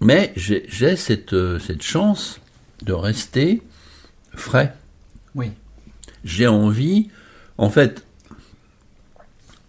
Mais 0.02 0.34
j'ai 0.36 0.66
j'ai 0.68 0.96
cette, 0.96 1.34
euh, 1.34 1.60
cette 1.60 1.84
chance 1.84 2.40
de 2.84 2.92
rester 2.92 3.62
frais. 4.36 4.74
Oui. 5.36 5.52
J'ai 6.24 6.48
envie, 6.48 7.10
en 7.58 7.70
fait, 7.70 8.04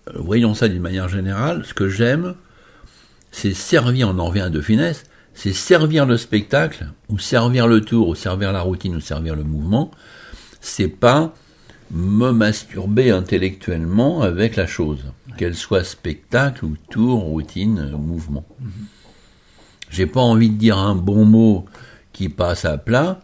euh, 0.08 0.12
voyons 0.16 0.54
ça 0.54 0.68
d'une 0.68 0.80
manière 0.80 1.08
générale, 1.08 1.64
ce 1.66 1.74
que 1.74 1.88
j'aime, 1.88 2.34
c'est 3.30 3.54
servir, 3.54 4.08
on 4.08 4.18
en 4.18 4.26
revient 4.26 4.50
de 4.50 4.60
finesse, 4.60 5.04
c'est 5.34 5.52
servir 5.52 6.06
le 6.06 6.16
spectacle, 6.16 6.88
ou 7.08 7.18
servir 7.18 7.66
le 7.66 7.82
tour, 7.82 8.08
ou 8.08 8.14
servir 8.14 8.52
la 8.52 8.62
routine, 8.62 8.96
ou 8.96 9.00
servir 9.00 9.36
le 9.36 9.44
mouvement. 9.44 9.90
C'est 10.60 10.88
pas 10.88 11.34
me 11.90 12.30
masturber 12.30 13.10
intellectuellement 13.10 14.22
avec 14.22 14.56
la 14.56 14.66
chose, 14.66 15.04
qu'elle 15.36 15.56
soit 15.56 15.84
spectacle 15.84 16.64
ou 16.64 16.76
tour, 16.90 17.20
routine, 17.20 17.90
euh, 17.92 17.96
mouvement. 17.98 18.46
J'ai 19.92 20.06
pas 20.06 20.20
envie 20.22 20.48
de 20.50 20.56
dire 20.56 20.78
un 20.78 20.94
bon 20.96 21.24
mot 21.24 21.66
qui 22.12 22.28
passe 22.30 22.64
à 22.64 22.78
plat, 22.78 23.20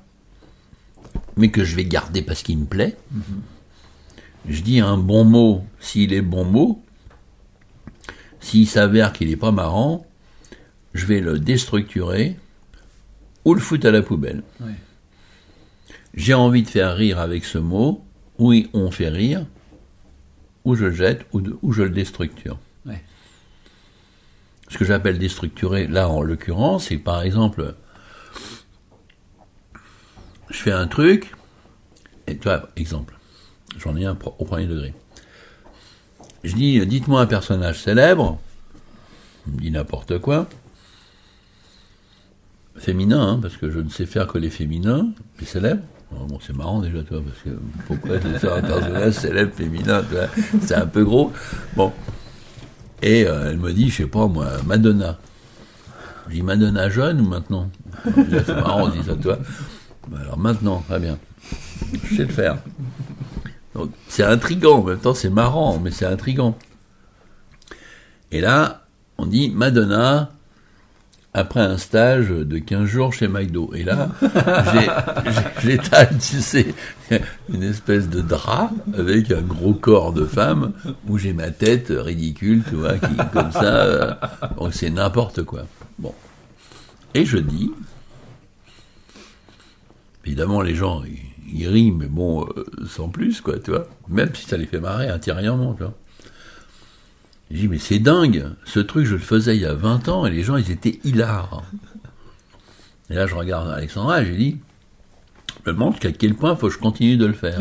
mais 1.37 1.51
que 1.51 1.65
je 1.65 1.75
vais 1.75 1.85
garder 1.87 2.21
parce 2.23 2.43
qu'il 2.43 2.59
me 2.59 2.67
plaît. 2.67 2.97
Je 4.47 4.63
dis 4.63 4.79
un 4.81 4.99
bon 4.99 5.25
mot 5.25 5.65
s'il 5.81 6.13
est 6.13 6.23
bon 6.23 6.45
mot. 6.45 6.83
S'il 8.41 8.69
s'avère 8.69 9.13
qu'il 9.13 9.29
n'est 9.29 9.37
pas 9.37 9.51
marrant, 9.51 10.07
je 10.95 11.07
vais 11.07 11.21
le 11.21 11.39
déstructurer 11.39 12.37
ou 13.45 13.55
le 13.55 13.61
foutre 13.61 13.87
à 13.87 13.91
la 13.91 14.03
poubelle. 14.03 14.43
J'ai 16.15 16.35
envie 16.35 16.63
de 16.63 16.69
faire 16.69 16.95
rire 16.97 17.19
avec 17.19 17.45
ce 17.45 17.59
mot, 17.59 18.05
oui, 18.39 18.69
on 18.73 18.91
fait 18.91 19.09
rire, 19.09 19.47
ou 20.65 20.75
je 20.75 20.87
le 20.87 20.93
jette, 20.95 21.27
ou, 21.33 21.41
de- 21.41 21.57
ou 21.63 21.73
je 21.73 21.83
le 21.83 21.91
déstructure. 21.91 22.59
Ce 24.69 24.77
que 24.77 24.85
j'appelle 24.85 25.19
déstructurer, 25.19 25.87
là 25.87 26.09
en 26.09 26.23
l'occurrence, 26.23 26.87
c'est 26.89 26.99
par 26.99 27.23
exemple, 27.23 27.75
je 30.51 30.59
fais 30.59 30.73
un 30.73 30.87
truc, 30.87 31.33
et 32.27 32.37
tu 32.37 32.45
vois, 32.45 32.69
exemple, 32.77 33.17
j'en 33.79 33.97
ai 33.97 34.05
un 34.05 34.17
au 34.39 34.45
premier 34.45 34.67
degré. 34.67 34.95
Je 36.45 36.55
dis, 36.55 36.85
dites-moi 36.87 37.21
un 37.23 37.27
personnage 37.27 37.83
célèbre, 37.83 38.39
il 39.47 39.57
dit 39.57 39.71
n'importe 39.71 40.19
quoi, 40.19 40.49
féminin, 42.77 43.21
hein, 43.21 43.39
parce 43.41 43.57
que 43.57 43.71
je 43.71 43.81
ne 43.81 43.89
sais 43.89 44.07
faire 44.07 44.27
que 44.27 44.39
les 44.39 44.51
féminins, 44.51 45.09
les 45.41 45.47
célèbres. 45.47 45.83
Bon, 46.11 46.39
c'est 46.41 46.57
marrant 46.57 46.81
déjà, 46.81 47.03
toi, 47.03 47.21
parce 47.23 47.39
que 47.43 47.61
pourquoi 47.87 48.19
faire 48.39 48.55
un 48.55 48.63
personnage 48.63 49.13
célèbre 49.15 49.53
féminin, 49.55 50.03
c'est 50.63 50.75
un 50.75 50.87
peu 50.87 51.05
gros. 51.05 51.33
Bon. 51.77 51.93
Et 53.03 53.25
euh, 53.25 53.51
elle 53.51 53.59
me 53.59 53.73
dit, 53.73 53.91
je 53.91 53.97
sais 54.03 54.07
pas 54.07 54.27
moi, 54.27 54.47
Madonna. 54.67 55.19
Je 56.29 56.35
dis 56.35 56.43
Madonna 56.43 56.89
jeune 56.89 57.21
ou 57.21 57.29
maintenant? 57.29 57.71
C'est 58.05 58.49
marrant, 58.49 58.85
on 58.85 58.89
dit 58.89 59.03
ça, 59.05 59.15
toi. 59.15 59.39
Bah, 60.09 60.19
alors 60.23 60.39
maintenant, 60.39 60.83
très 60.89 60.99
bien. 60.99 61.19
Je 62.05 62.17
sais 62.17 62.25
le 62.25 62.33
faire. 62.33 62.59
Donc, 63.75 63.91
c'est 64.09 64.25
intrigant, 64.25 64.79
en 64.79 64.85
même 64.85 64.99
temps 64.99 65.15
c'est 65.15 65.31
marrant, 65.31 65.79
mais 65.79 65.91
c'est 65.91 66.07
intrigant. 66.07 66.59
Et 68.33 68.41
là, 68.41 68.85
on 69.17 69.27
dit 69.27 69.51
Madonna, 69.51 70.31
après 71.35 71.61
un 71.61 71.77
stage 71.77 72.29
de 72.29 72.59
15 72.59 72.87
jours 72.87 73.13
chez 73.13 73.29
McDo. 73.29 73.71
Et 73.75 73.85
là, 73.85 74.09
j'étale, 75.63 76.17
tu 76.19 76.41
sais, 76.41 76.75
une 77.53 77.63
espèce 77.63 78.09
de 78.09 78.21
drap 78.21 78.71
avec 78.97 79.31
un 79.31 79.43
gros 79.43 79.75
corps 79.75 80.13
de 80.13 80.25
femme 80.25 80.73
où 81.07 81.19
j'ai 81.19 81.33
ma 81.33 81.51
tête 81.51 81.93
ridicule, 81.95 82.63
tu 82.69 82.77
vois, 82.77 82.99
qui, 82.99 83.17
comme 83.33 83.53
ça. 83.53 83.77
euh, 83.85 84.15
donc 84.59 84.75
c'est 84.75 84.91
n'importe 84.91 85.43
quoi. 85.45 85.67
Bon. 85.99 86.15
Et 87.15 87.25
je 87.25 87.39
dis, 87.39 87.71
évidemment, 90.25 90.61
les 90.63 90.75
gens, 90.75 91.03
ils, 91.53 91.69
rient, 91.69 91.91
mais 91.93 92.07
bon, 92.07 92.45
euh, 92.45 92.65
sans 92.89 93.09
plus, 93.09 93.41
quoi, 93.41 93.59
tu 93.59 93.71
vois. 93.71 93.87
Même 94.09 94.35
si 94.35 94.47
ça 94.47 94.57
les 94.57 94.67
fait 94.67 94.81
marrer 94.81 95.09
intérieurement, 95.09 95.75
tu 95.75 95.85
vois. 95.85 95.95
Je 97.51 97.57
dis, 97.57 97.69
mais 97.69 97.79
c'est 97.79 97.99
dingue, 97.99 98.45
ce 98.65 98.81
truc, 98.81 99.07
je 99.07 99.15
le 99.15 99.21
faisais 99.21 99.57
il 99.57 99.63
y 99.63 99.67
a 99.67 99.75
20 99.75 100.09
ans 100.09 100.27
et 100.27 100.31
les 100.31 100.43
gens, 100.43 100.57
ils 100.57 100.71
étaient 100.71 101.01
hilars. 101.05 101.63
Et 103.11 103.15
là, 103.15 103.27
je 103.27 103.35
regarde 103.35 103.71
Alexandra 103.71 104.21
et 104.21 104.27
je 104.27 104.31
lui 104.31 104.37
dis, 104.37 104.57
je 105.65 105.71
me 105.71 105.75
demande 105.75 105.95
jusqu'à 105.95 106.13
quel 106.13 106.35
point 106.35 106.57
faut 106.57 106.69
que 106.69 106.75
je 106.75 106.79
continue 106.79 107.17
de 107.17 107.25
le 107.25 107.33
faire. 107.33 107.61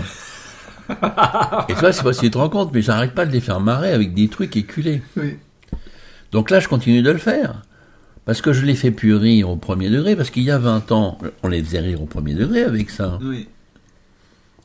et 1.70 1.74
toi, 1.76 1.94
c'est 1.94 2.04
pas 2.04 2.14
si 2.14 2.22
tu 2.22 2.32
te 2.32 2.38
rends 2.38 2.50
compte, 2.50 2.74
mais 2.74 2.82
j'arrête 2.82 3.14
pas 3.14 3.26
de 3.26 3.32
les 3.32 3.40
faire 3.40 3.62
marrer 3.62 3.92
avec 3.92 4.14
des 4.14 4.28
trucs 4.28 4.58
éculés. 4.58 5.02
Oui. 5.16 5.38
Donc 6.32 6.50
là, 6.50 6.60
je 6.60 6.68
continue 6.68 7.02
de 7.02 7.12
le 7.12 7.18
faire. 7.18 7.62
Parce 8.26 8.42
que 8.42 8.52
je 8.52 8.66
les 8.66 8.76
fais 8.76 8.92
plus 8.92 9.16
rire 9.16 9.50
au 9.50 9.56
premier 9.56 9.90
degré, 9.90 10.18
parce 10.18 10.30
qu'il 10.32 10.44
y 10.44 10.52
a 10.52 10.58
20 10.58 10.92
ans, 10.92 11.18
on 11.44 11.48
les 11.48 11.64
faisait 11.64 11.80
rire 11.80 12.02
au 12.02 12.06
premier 12.06 12.34
degré 12.34 12.64
avec 12.64 12.90
ça. 12.90 13.20
Oui. 13.22 13.48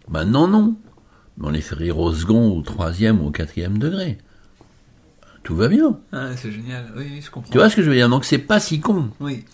Maintenant, 0.08 0.48
non. 0.48 0.74
Mais 1.38 1.46
on 1.46 1.50
les 1.50 1.60
fait 1.60 1.76
rire 1.76 1.98
au 1.98 2.12
second, 2.12 2.50
au 2.50 2.62
troisième 2.62 3.20
ou 3.20 3.28
au 3.28 3.30
quatrième 3.30 3.78
degré. 3.78 4.18
Tout 5.42 5.56
va 5.56 5.68
bien. 5.68 5.98
Ah, 6.12 6.30
c'est 6.36 6.52
génial. 6.52 6.92
Oui, 6.96 7.04
oui, 7.10 7.20
je 7.24 7.30
comprends. 7.30 7.50
Tu 7.50 7.58
vois 7.58 7.68
ce 7.68 7.76
que 7.76 7.82
je 7.82 7.88
veux 7.90 7.96
dire? 7.96 8.08
Donc 8.08 8.24
c'est 8.24 8.38
pas 8.38 8.60
si 8.60 8.80
con. 8.80 9.10
Oui. 9.20 9.44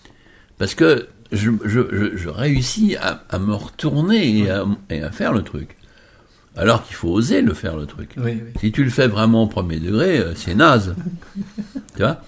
Parce 0.57 0.75
que 0.75 1.07
je, 1.31 1.51
je, 1.65 1.81
je, 1.91 2.17
je 2.17 2.29
réussis 2.29 2.95
à, 2.97 3.23
à 3.29 3.39
me 3.39 3.53
retourner 3.53 4.39
et 4.39 4.49
à, 4.49 4.65
et 4.89 5.01
à 5.01 5.11
faire 5.11 5.33
le 5.33 5.41
truc. 5.41 5.77
Alors 6.55 6.83
qu'il 6.85 6.95
faut 6.95 7.09
oser 7.09 7.41
le 7.41 7.53
faire 7.53 7.77
le 7.77 7.85
truc. 7.85 8.15
Oui. 8.17 8.41
Si 8.59 8.71
tu 8.71 8.83
le 8.83 8.89
fais 8.89 9.07
vraiment 9.07 9.43
au 9.43 9.47
premier 9.47 9.79
degré, 9.79 10.19
euh, 10.19 10.35
c'est 10.35 10.55
naze. 10.55 10.95
tu 11.95 11.99
vois? 12.01 12.21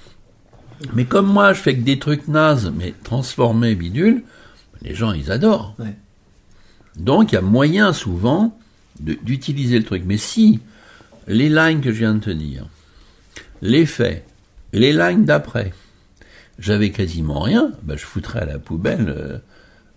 Mais 0.93 1.06
comme 1.06 1.28
moi, 1.28 1.54
je 1.54 1.60
fais 1.62 1.76
que 1.76 1.82
des 1.82 2.00
trucs 2.00 2.28
nazes, 2.28 2.71
mais 2.76 2.93
transformés, 3.04 3.76
bidules, 3.76 4.24
les 4.82 4.95
gens, 4.95 5.12
ils 5.12 5.32
adorent. 5.32 5.76
Donc, 6.95 7.32
il 7.32 7.36
y 7.36 7.38
a 7.38 7.41
moyen 7.41 7.93
souvent 7.93 8.58
d'utiliser 9.00 9.78
le 9.78 9.86
truc. 9.86 10.04
Mais 10.06 10.17
si 10.17 10.60
les 11.28 11.50
lines 11.50 11.82
que 11.82 11.91
je 11.91 12.00
viens 12.00 12.15
de 12.15 12.19
te 12.19 12.30
dire, 12.32 12.65
les 13.62 13.86
faits, 13.86 14.26
les 14.74 14.93
lines 14.93 15.26
d'après, 15.26 15.74
j'avais 16.60 16.91
quasiment 16.91 17.41
rien, 17.41 17.71
bah, 17.84 17.95
je 17.97 18.06
foutrais 18.06 18.39
à 18.41 18.45
la 18.45 18.60
poubelle 18.60 19.10
euh, 19.15 19.38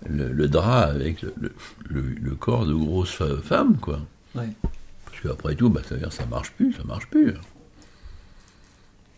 le, 0.08 0.32
le 0.32 0.48
drap 0.48 0.84
avec 0.84 1.22
le, 1.22 2.34
corps 2.34 2.66
de 2.66 2.74
grosse 2.74 3.10
fa- 3.12 3.36
femme, 3.42 3.76
quoi. 3.78 4.00
Ouais. 4.34 4.48
Parce 5.06 5.20
qu'après 5.22 5.54
tout, 5.54 5.70
bah, 5.70 5.80
ça 5.86 5.94
veut 5.94 6.00
dire 6.00 6.08
que 6.08 6.14
ça 6.14 6.26
marche 6.26 6.52
plus, 6.52 6.72
ça 6.72 6.84
marche 6.84 7.06
plus. 7.08 7.34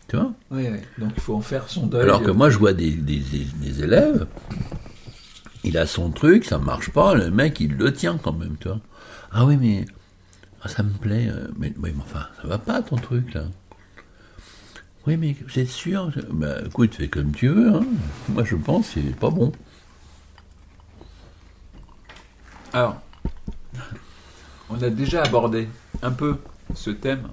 Tu 0.07 0.15
vois? 0.15 0.31
Oui, 0.51 0.67
oui. 0.71 0.79
Donc 0.97 1.11
il 1.15 1.21
faut 1.21 1.35
en 1.35 1.41
faire 1.41 1.67
son 1.67 1.87
deuil. 1.87 2.03
Alors 2.03 2.23
que 2.23 2.31
moi, 2.31 2.49
je 2.49 2.57
vois 2.57 2.73
des, 2.73 2.91
des- 2.91 3.19
des- 3.19 3.47
des 3.61 3.83
élèves, 3.83 4.25
il 5.63 5.77
a 5.77 5.85
son 5.85 6.11
truc, 6.11 6.45
ça 6.45 6.57
marche 6.59 6.91
pas, 6.91 7.13
le 7.13 7.29
mec, 7.29 7.59
il 7.59 7.75
le 7.75 7.91
tient 7.93 8.17
quand 8.17 8.31
même, 8.33 8.55
tu 8.59 8.69
vois. 8.69 8.79
Ah 9.31 9.45
oui, 9.45 9.57
mais 9.57 9.85
ah, 10.61 10.69
ça 10.69 10.83
me 10.83 10.91
plaît, 10.91 11.27
euh, 11.29 11.47
mais, 11.57 11.73
oui, 11.81 11.91
mais 11.95 12.01
enfin, 12.03 12.27
ça 12.41 12.47
va 12.47 12.57
pas 12.57 12.81
ton 12.81 12.95
truc, 12.95 13.33
là. 13.33 13.43
Oui, 15.07 15.15
mais 15.15 15.35
vous 15.47 15.59
êtes 15.59 15.69
sûr 15.69 16.11
Bah 16.31 16.57
écoute, 16.65 16.95
fais 16.95 17.07
comme 17.07 17.31
tu 17.31 17.47
veux, 17.47 17.73
hein. 17.73 17.85
Moi, 18.29 18.43
je 18.43 18.55
pense 18.57 18.89
que 18.89 18.93
c'est 19.01 19.15
pas 19.15 19.29
bon. 19.29 19.53
Alors, 22.73 22.99
on 24.69 24.81
a 24.83 24.89
déjà 24.89 25.23
abordé 25.23 25.69
un 26.01 26.11
peu 26.11 26.37
ce 26.75 26.89
thème. 26.89 27.29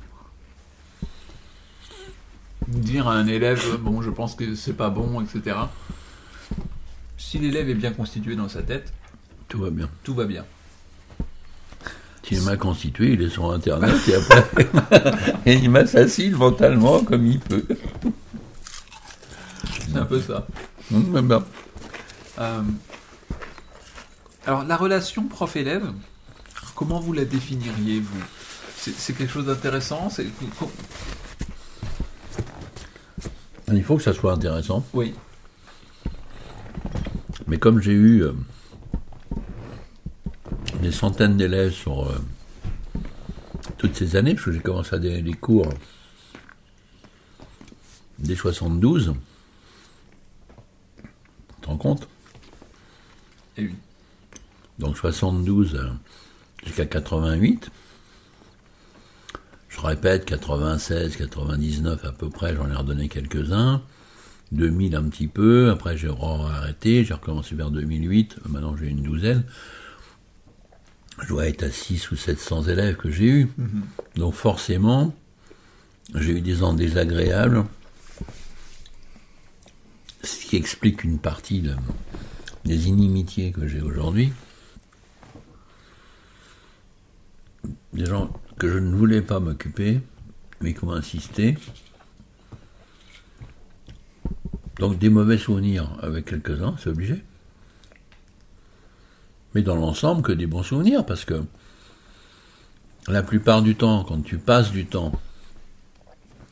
Dire 2.69 3.09
à 3.09 3.15
un 3.15 3.27
élève, 3.27 3.77
bon, 3.81 4.01
je 4.01 4.11
pense 4.11 4.37
que 4.37 4.55
c'est 4.55 4.73
pas 4.75 4.89
bon, 4.91 5.21
etc. 5.21 5.57
Si 7.19 7.39
l'élève 7.41 7.69
est 7.69 7.75
bien 7.75 7.93
constitué 7.93 8.37
dans 8.37 8.49
sa 8.49 8.63
tête, 8.63 8.93
Tout 9.49 9.59
va 9.61 9.71
bien. 9.71 9.91
tout 10.05 10.15
va 10.15 10.25
bien. 10.25 10.45
S'il 12.27 12.41
mal 12.43 12.59
constitué, 12.59 13.13
il 13.13 13.23
est 13.23 13.29
sur 13.29 13.53
Internet 13.53 13.97
et 14.09 14.15
après, 14.15 14.45
et 15.47 15.55
il 15.55 15.71
m'assassine 15.71 16.35
mentalement 16.35 17.05
comme 17.05 17.27
il 17.27 17.39
peut. 17.39 17.65
C'est 19.81 19.97
un 19.97 20.07
peu 20.07 20.21
ça. 20.21 20.47
Ben, 20.91 21.23
ben. 21.23 21.45
Euh, 22.39 22.63
alors, 24.47 24.65
la 24.65 24.77
relation 24.77 25.25
prof-élève, 25.25 25.93
comment 26.75 26.99
vous 26.99 27.13
la 27.13 27.25
définiriez, 27.25 28.01
vous? 28.01 28.23
C'est 28.77 29.17
quelque 29.17 29.33
chose 29.33 29.47
d'intéressant 29.47 30.11
Il 33.73 33.83
faut 33.83 33.97
que 33.97 34.03
ça 34.03 34.13
soit 34.13 34.33
intéressant. 34.33 34.85
Oui, 34.93 35.15
Mais 37.47 37.59
comme 37.59 37.81
j'ai 37.81 37.93
eu 37.93 38.23
euh, 38.23 38.35
des 40.85 40.92
centaines 40.92 41.37
d'élèves 41.38 41.73
sur 41.73 42.07
euh, 42.07 42.18
toutes 43.79 43.97
ces 43.97 44.16
années, 44.16 44.35
parce 44.35 44.44
que 44.44 44.53
j'ai 44.53 44.61
commencé 44.61 44.94
à 44.94 44.99
donner 44.99 45.23
des 45.23 45.33
cours 45.33 45.73
dès 48.18 48.37
72, 48.37 49.14
tu 50.99 51.61
te 51.61 51.66
rends 51.66 51.79
compte? 51.79 52.07
Et 53.57 53.64
oui. 53.64 53.75
Donc 54.79 54.99
72 54.99 55.75
euh, 55.75 55.88
jusqu'à 56.64 56.85
88. 56.85 57.70
Je 59.68 59.81
répète, 59.81 60.27
96, 60.27 61.16
99 61.16 62.05
à 62.05 62.12
peu 62.12 62.29
près, 62.29 62.55
j'en 62.55 62.70
ai 62.70 62.75
redonné 62.75 63.09
quelques-uns. 63.09 63.83
2000 64.53 64.94
un 64.94 65.09
petit 65.09 65.29
peu, 65.29 65.70
après 65.70 65.97
j'ai 65.97 66.11
arrêté, 66.11 67.05
j'ai 67.05 67.14
recommencé 67.14 67.55
vers 67.55 67.70
2008, 67.70 68.37
maintenant 68.49 68.77
j'ai 68.77 68.88
une 68.88 69.03
douzaine. 69.03 69.44
Je 71.22 71.29
dois 71.29 71.46
être 71.48 71.62
à 71.62 71.70
6 71.70 72.11
ou 72.11 72.16
700 72.16 72.64
élèves 72.64 72.96
que 72.96 73.11
j'ai 73.11 73.27
eu. 73.29 73.50
Donc 74.16 74.35
forcément, 74.35 75.14
j'ai 76.14 76.33
eu 76.33 76.40
des 76.40 76.62
ans 76.62 76.74
désagréables, 76.74 77.64
ce 80.22 80.44
qui 80.46 80.57
explique 80.57 81.05
une 81.05 81.18
partie 81.18 81.61
de- 81.61 81.77
des 82.64 82.88
inimitiés 82.88 83.53
que 83.53 83.66
j'ai 83.68 83.81
aujourd'hui. 83.81 84.33
Des 87.92 88.07
gens 88.07 88.33
que 88.59 88.68
je 88.70 88.79
ne 88.79 88.94
voulais 88.94 89.22
pas 89.22 89.38
m'occuper, 89.40 90.00
mais 90.61 90.74
qui 90.74 90.85
ont 90.85 90.92
insisté. 90.92 91.57
Donc 94.81 94.98
des 94.98 95.09
mauvais 95.11 95.38
souvenirs 95.38 95.96
avec 96.03 96.24
quelques-uns, 96.27 96.74
c'est 96.79 96.90
obligé. 96.90 97.22
Mais 99.55 99.62
dans 99.62 99.77
l'ensemble, 99.77 100.23
que 100.23 100.33
des 100.33 100.47
bons 100.47 100.62
souvenirs, 100.62 101.07
parce 101.07 101.25
que 101.25 101.45
la 103.09 103.23
plupart 103.23 103.62
du 103.62 103.77
temps, 103.77 104.05
quand 104.05 104.23
tu 104.23 104.38
passes 104.38 104.73
du 104.73 104.87
temps 104.87 105.12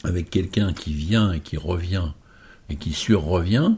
avec 0.04 0.30
quelqu'un 0.30 0.72
qui 0.72 0.92
vient 0.92 1.32
et 1.32 1.40
qui 1.40 1.56
revient 1.56 2.08
et 2.68 2.76
qui 2.76 2.92
surrevient, 2.92 3.72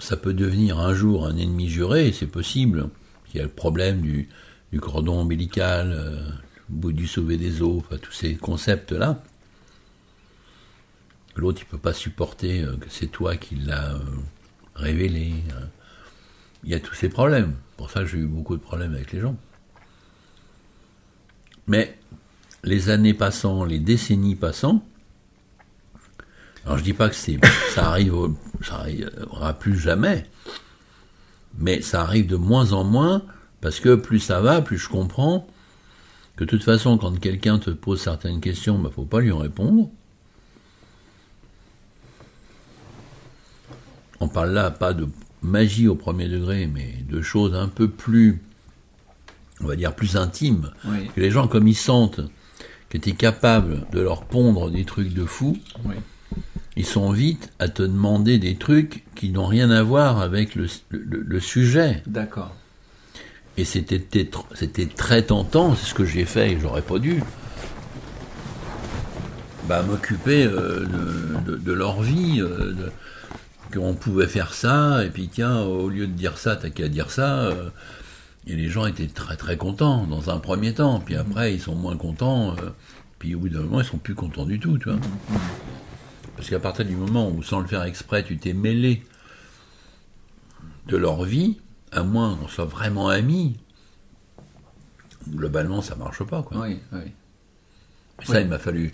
ça 0.00 0.16
peut 0.16 0.34
devenir 0.34 0.80
un 0.80 0.94
jour 0.94 1.26
un 1.26 1.36
ennemi 1.36 1.68
juré, 1.68 2.12
c'est 2.12 2.26
possible. 2.26 2.88
Il 3.32 3.38
y 3.38 3.40
a 3.40 3.44
le 3.44 3.48
problème 3.50 4.00
du, 4.00 4.28
cordon 4.80 5.20
ombilical, 5.20 5.92
euh, 5.92 6.92
du 6.92 7.06
sauver 7.06 7.36
des 7.36 7.62
eaux, 7.62 7.82
tous 8.00 8.12
ces 8.12 8.34
concepts-là. 8.34 9.22
L'autre, 11.36 11.62
il 11.62 11.66
peut 11.66 11.78
pas 11.78 11.94
supporter 11.94 12.62
euh, 12.62 12.76
que 12.76 12.88
c'est 12.90 13.06
toi 13.06 13.36
qui 13.36 13.56
l'as 13.56 13.94
euh, 13.94 13.98
révélé. 14.74 15.32
euh. 15.54 15.64
Il 16.64 16.70
y 16.70 16.74
a 16.74 16.80
tous 16.80 16.94
ces 16.94 17.08
problèmes. 17.08 17.54
Pour 17.82 17.90
ça, 17.90 18.06
j'ai 18.06 18.18
eu 18.18 18.26
beaucoup 18.26 18.56
de 18.56 18.62
problèmes 18.62 18.94
avec 18.94 19.10
les 19.10 19.18
gens. 19.18 19.34
Mais 21.66 21.98
les 22.62 22.90
années 22.90 23.12
passant, 23.12 23.64
les 23.64 23.80
décennies 23.80 24.36
passant, 24.36 24.84
alors 26.64 26.78
je 26.78 26.84
dis 26.84 26.92
pas 26.92 27.08
que 27.08 27.16
c'est, 27.16 27.40
ça 27.74 27.88
arrive, 27.88 28.14
arrivera 28.70 29.54
plus 29.54 29.76
jamais, 29.76 30.30
mais 31.58 31.82
ça 31.82 32.02
arrive 32.02 32.28
de 32.28 32.36
moins 32.36 32.72
en 32.72 32.84
moins 32.84 33.24
parce 33.60 33.80
que 33.80 33.96
plus 33.96 34.20
ça 34.20 34.40
va, 34.40 34.62
plus 34.62 34.78
je 34.78 34.88
comprends 34.88 35.48
que 36.36 36.44
de 36.44 36.50
toute 36.50 36.62
façon, 36.62 36.98
quand 36.98 37.18
quelqu'un 37.18 37.58
te 37.58 37.70
pose 37.70 38.00
certaines 38.00 38.40
questions, 38.40 38.78
bah, 38.78 38.92
faut 38.94 39.06
pas 39.06 39.18
lui 39.18 39.32
en 39.32 39.38
répondre. 39.38 39.90
On 44.20 44.28
parle 44.28 44.50
là 44.52 44.70
pas 44.70 44.94
de 44.94 45.08
magie 45.42 45.88
au 45.88 45.94
premier 45.94 46.28
degré, 46.28 46.66
mais 46.72 46.94
de 47.10 47.20
choses 47.22 47.54
un 47.54 47.68
peu 47.68 47.88
plus, 47.88 48.40
on 49.60 49.66
va 49.66 49.76
dire, 49.76 49.94
plus 49.94 50.16
intimes. 50.16 50.70
Oui. 50.84 51.08
Que 51.14 51.20
les 51.20 51.30
gens, 51.30 51.48
comme 51.48 51.68
ils 51.68 51.74
sentent 51.76 52.20
que 52.88 52.98
tu 52.98 53.10
es 53.10 53.12
capable 53.12 53.86
de 53.92 54.00
leur 54.00 54.24
pondre 54.24 54.70
des 54.70 54.84
trucs 54.84 55.12
de 55.14 55.24
fou, 55.24 55.56
Oui. 55.84 55.94
ils 56.76 56.86
sont 56.86 57.10
vite 57.12 57.50
à 57.58 57.68
te 57.68 57.82
demander 57.82 58.38
des 58.38 58.56
trucs 58.56 59.04
qui 59.14 59.30
n'ont 59.30 59.46
rien 59.46 59.70
à 59.70 59.82
voir 59.82 60.20
avec 60.20 60.54
le, 60.54 60.66
le- 60.90 61.22
le 61.26 61.40
sujet. 61.40 62.02
D'accord. 62.06 62.54
Et 63.56 63.64
c'était 63.64 63.98
tr- 64.24 64.44
c'était 64.54 64.86
très 64.86 65.22
tentant, 65.22 65.74
c'est 65.74 65.86
ce 65.86 65.94
que 65.94 66.04
j'ai 66.06 66.24
fait 66.24 66.52
et 66.52 66.58
j'aurais 66.60 66.82
pas 66.82 66.98
dû. 66.98 67.22
Bah, 69.68 69.82
m'occuper 69.82 70.44
euh, 70.44 70.86
de, 71.44 71.52
de- 71.52 71.56
de 71.56 71.72
leur 71.72 72.02
vie, 72.02 72.40
euh, 72.40 72.72
de- 72.72 72.92
qu'on 73.72 73.94
pouvait 73.94 74.26
faire 74.28 74.52
ça, 74.54 75.04
et 75.04 75.10
puis 75.10 75.28
tiens, 75.28 75.60
au 75.62 75.88
lieu 75.88 76.06
de 76.06 76.12
dire 76.12 76.38
ça, 76.38 76.56
t'as 76.56 76.70
qu'à 76.70 76.88
dire 76.88 77.10
ça. 77.10 77.46
euh, 77.46 77.70
et 78.46 78.56
les 78.56 78.68
gens 78.68 78.86
étaient 78.86 79.06
très 79.06 79.36
très 79.36 79.56
contents 79.56 80.04
dans 80.06 80.30
un 80.30 80.38
premier 80.38 80.74
temps, 80.74 80.98
puis 81.00 81.14
après 81.16 81.54
ils 81.54 81.60
sont 81.60 81.76
moins 81.76 81.96
contents, 81.96 82.56
euh, 82.58 82.70
puis 83.20 83.34
au 83.36 83.38
bout 83.38 83.48
d'un 83.48 83.60
moment 83.62 83.80
ils 83.80 83.86
sont 83.86 83.98
plus 83.98 84.14
contents 84.16 84.44
du 84.44 84.58
tout, 84.58 84.78
tu 84.78 84.88
vois. 84.90 84.98
Parce 86.36 86.50
qu'à 86.50 86.58
partir 86.58 86.84
du 86.84 86.96
moment 86.96 87.28
où, 87.30 87.42
sans 87.44 87.60
le 87.60 87.66
faire 87.68 87.84
exprès, 87.84 88.24
tu 88.24 88.36
t'es 88.38 88.52
mêlé 88.52 89.04
de 90.88 90.96
leur 90.96 91.22
vie, 91.22 91.58
à 91.92 92.02
moins 92.02 92.34
qu'on 92.36 92.48
soit 92.48 92.64
vraiment 92.64 93.08
amis, 93.08 93.56
globalement 95.28 95.82
ça 95.82 95.94
marche 95.94 96.24
pas. 96.24 96.42
Quoi. 96.42 96.62
Oui, 96.62 96.78
oui. 96.92 97.00
Et 98.22 98.26
ça, 98.26 98.34
Oui. 98.34 98.40
il 98.42 98.48
m'a 98.48 98.58
fallu 98.58 98.92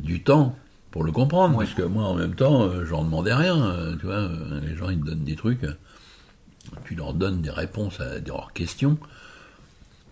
du 0.00 0.22
temps 0.22 0.54
pour 0.92 1.02
le 1.04 1.10
comprendre, 1.10 1.56
Oui. 1.56 1.64
parce 1.64 1.76
que 1.76 1.82
moi 1.82 2.04
en 2.04 2.14
même 2.14 2.34
temps, 2.36 2.62
euh, 2.62 2.84
j'en 2.84 3.02
demandais 3.02 3.34
rien. 3.34 3.56
euh, 3.60 3.96
tu 3.96 4.06
vois, 4.06 4.14
euh, 4.14 4.60
les 4.60 4.76
gens 4.76 4.90
ils 4.90 5.00
te 5.00 5.06
donnent 5.06 5.24
des 5.24 5.34
trucs, 5.36 5.66
tu 6.84 6.94
leur 6.94 7.14
donnes 7.14 7.42
des 7.42 7.50
réponses 7.50 7.98
à 8.00 8.18
leurs 8.20 8.52
questions. 8.52 8.96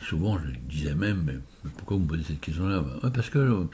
Souvent, 0.00 0.38
je 0.38 0.58
disais 0.68 0.94
même, 0.94 1.22
mais, 1.26 1.70
pourquoi 1.76 1.98
vous 1.98 2.04
me 2.04 2.08
posez 2.08 2.22
cette 2.26 2.40
question-là? 2.40 2.80
Bah, 2.80 2.92
Ouais, 3.04 3.10
Parce 3.14 3.28
que 3.28 3.66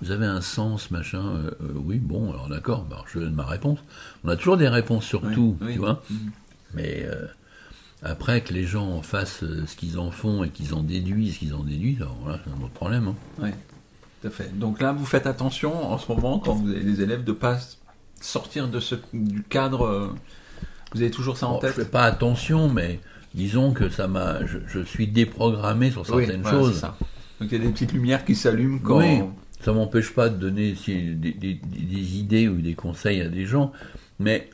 vous 0.00 0.10
avez 0.12 0.26
un 0.26 0.40
sens, 0.40 0.92
machin. 0.92 1.22
euh, 1.36 1.50
oui, 1.74 1.98
bon, 1.98 2.30
alors 2.32 2.48
d'accord, 2.48 2.84
bah, 2.88 3.04
je 3.12 3.18
donne 3.18 3.34
ma 3.34 3.44
réponse. 3.44 3.80
On 4.24 4.28
a 4.28 4.36
toujours 4.36 4.56
des 4.56 4.68
réponses 4.68 5.04
sur 5.04 5.24
Oui, 5.24 5.34
tout, 5.34 5.58
oui. 5.60 5.72
tu 5.72 5.78
vois. 5.80 6.00
Mhm. 6.08 6.30
Mais 6.74 7.02
euh, 7.04 7.26
après 8.04 8.42
que 8.42 8.54
les 8.54 8.64
gens 8.64 8.86
en 8.88 9.02
fassent 9.02 9.40
ce 9.66 9.76
qu'ils 9.76 9.98
en 9.98 10.12
font 10.12 10.44
et 10.44 10.50
qu'ils 10.50 10.72
en 10.74 10.84
déduisent 10.84 11.34
ce 11.34 11.38
qu'ils 11.40 11.54
en 11.54 11.64
déduisent, 11.64 12.00
alors 12.00 12.16
c'est 12.44 12.50
un 12.50 12.62
autre 12.64 12.72
problème. 12.74 13.08
hein. 13.42 13.50
Tout 14.22 14.28
à 14.28 14.30
fait. 14.30 14.56
Donc 14.58 14.80
là, 14.80 14.92
vous 14.92 15.04
faites 15.04 15.26
attention 15.26 15.90
en 15.92 15.98
ce 15.98 16.10
moment, 16.10 16.38
quand 16.38 16.54
vous 16.54 16.70
avez 16.70 16.80
des 16.84 17.02
élèves, 17.02 17.24
de 17.24 17.32
pas 17.32 17.58
sortir 18.20 18.68
de 18.68 18.80
ce, 18.80 18.94
du 19.12 19.42
cadre. 19.42 19.82
euh, 19.86 20.08
Vous 20.94 21.00
avez 21.02 21.10
toujours 21.10 21.36
ça 21.36 21.48
en 21.48 21.54
Bon, 21.54 21.60
je 21.62 21.66
tête 21.66 21.74
fais 21.74 21.84
pas 21.90 22.04
attention, 22.04 22.68
mais 22.68 23.00
disons 23.34 23.72
que 23.72 23.88
ça 23.88 24.06
m'a, 24.08 24.46
je, 24.46 24.58
je 24.68 24.80
suis 24.80 25.06
déprogrammé 25.08 25.90
sur 25.90 26.02
Oui, 26.10 26.24
certaines 26.26 26.42
voilà, 26.42 26.58
choses. 26.58 26.78
ça. 26.78 26.96
Donc 27.40 27.50
il 27.50 27.58
y 27.58 27.60
a 27.60 27.64
des 27.66 27.72
petites 27.72 27.92
lumières 27.92 28.24
qui 28.24 28.34
s'allument 28.36 28.78
quand. 28.78 28.98
Oui, 28.98 29.22
ça 29.60 29.72
m'empêche 29.72 30.12
pas 30.14 30.28
de 30.28 30.36
donner 30.36 30.74
si- 30.76 31.14
des, 31.14 31.32
des- 31.32 31.54
des 31.54 32.16
idées 32.18 32.48
ou 32.48 32.60
des 32.60 32.74
conseils 32.74 33.20
à 33.20 33.28
des 33.28 33.46
gens, 33.46 33.72
mais 34.20 34.50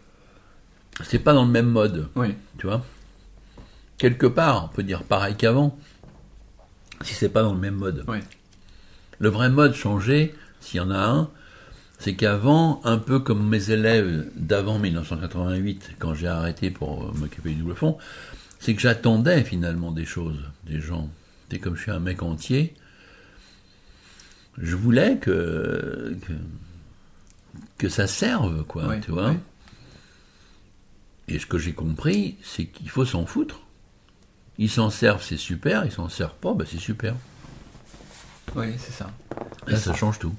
c'est 1.04 1.18
pas 1.18 1.32
dans 1.34 1.44
le 1.44 1.50
même 1.50 1.66
mode, 1.68 2.08
Oui, 2.16 2.34
tu 2.58 2.66
vois. 2.66 2.82
Quelque 3.98 4.26
part, 4.26 4.64
on 4.66 4.68
peut 4.74 4.82
dire 4.82 5.02
pareil 5.02 5.34
qu'avant, 5.36 5.76
si 7.02 7.14
c'est 7.14 7.28
pas 7.28 7.42
dans 7.42 7.52
le 7.54 7.58
même 7.60 7.74
mode. 7.74 8.04
oui, 8.08 8.18
Le 9.18 9.28
vrai 9.28 9.48
mode 9.50 9.74
changé, 9.74 10.34
s'il 10.60 10.76
y 10.78 10.80
en 10.80 10.90
a 10.90 10.98
un, 10.98 11.30
c'est 11.98 12.14
qu'avant, 12.14 12.80
un 12.84 12.98
peu 12.98 13.18
comme 13.18 13.48
mes 13.48 13.70
élèves 13.70 14.30
d'avant 14.36 14.78
1988, 14.78 15.90
quand 15.98 16.14
j'ai 16.14 16.28
arrêté 16.28 16.70
pour 16.70 17.04
euh, 17.04 17.12
m'occuper 17.14 17.50
du 17.50 17.56
double 17.62 17.74
fond, 17.74 17.98
c'est 18.60 18.74
que 18.74 18.80
j'attendais 18.80 19.42
finalement 19.42 19.90
des 19.90 20.04
choses, 20.04 20.38
des 20.66 20.80
gens. 20.80 21.08
Et 21.50 21.58
comme 21.58 21.76
je 21.76 21.82
suis 21.82 21.90
un 21.90 21.98
mec 22.00 22.22
entier, 22.22 22.74
je 24.58 24.76
voulais 24.76 25.16
que, 25.18 26.16
que, 26.26 26.32
que 27.78 27.88
ça 27.88 28.06
serve, 28.06 28.64
quoi, 28.64 28.86
Oui, 28.88 29.00
tu 29.00 29.10
vois. 29.10 29.30
oui. 29.30 29.36
Et 31.28 31.38
ce 31.38 31.46
que 31.46 31.58
j'ai 31.58 31.72
compris, 31.72 32.36
c'est 32.42 32.66
qu'il 32.66 32.88
faut 32.90 33.04
s'en 33.04 33.26
foutre. 33.26 33.60
Ils 34.56 34.70
s'en 34.70 34.90
servent, 34.90 35.22
c'est 35.22 35.36
super, 35.36 35.84
ils 35.84 35.92
s'en 35.92 36.08
servent 36.08 36.34
pas, 36.40 36.54
bah 36.54 36.64
c'est 36.68 36.78
super. 36.78 37.14
Oui, 38.56 38.66
c'est 38.78 38.92
ça. 38.92 39.10
Là, 39.66 39.76
ça 39.76 39.94
change 39.94 40.18
tout. 40.18 40.32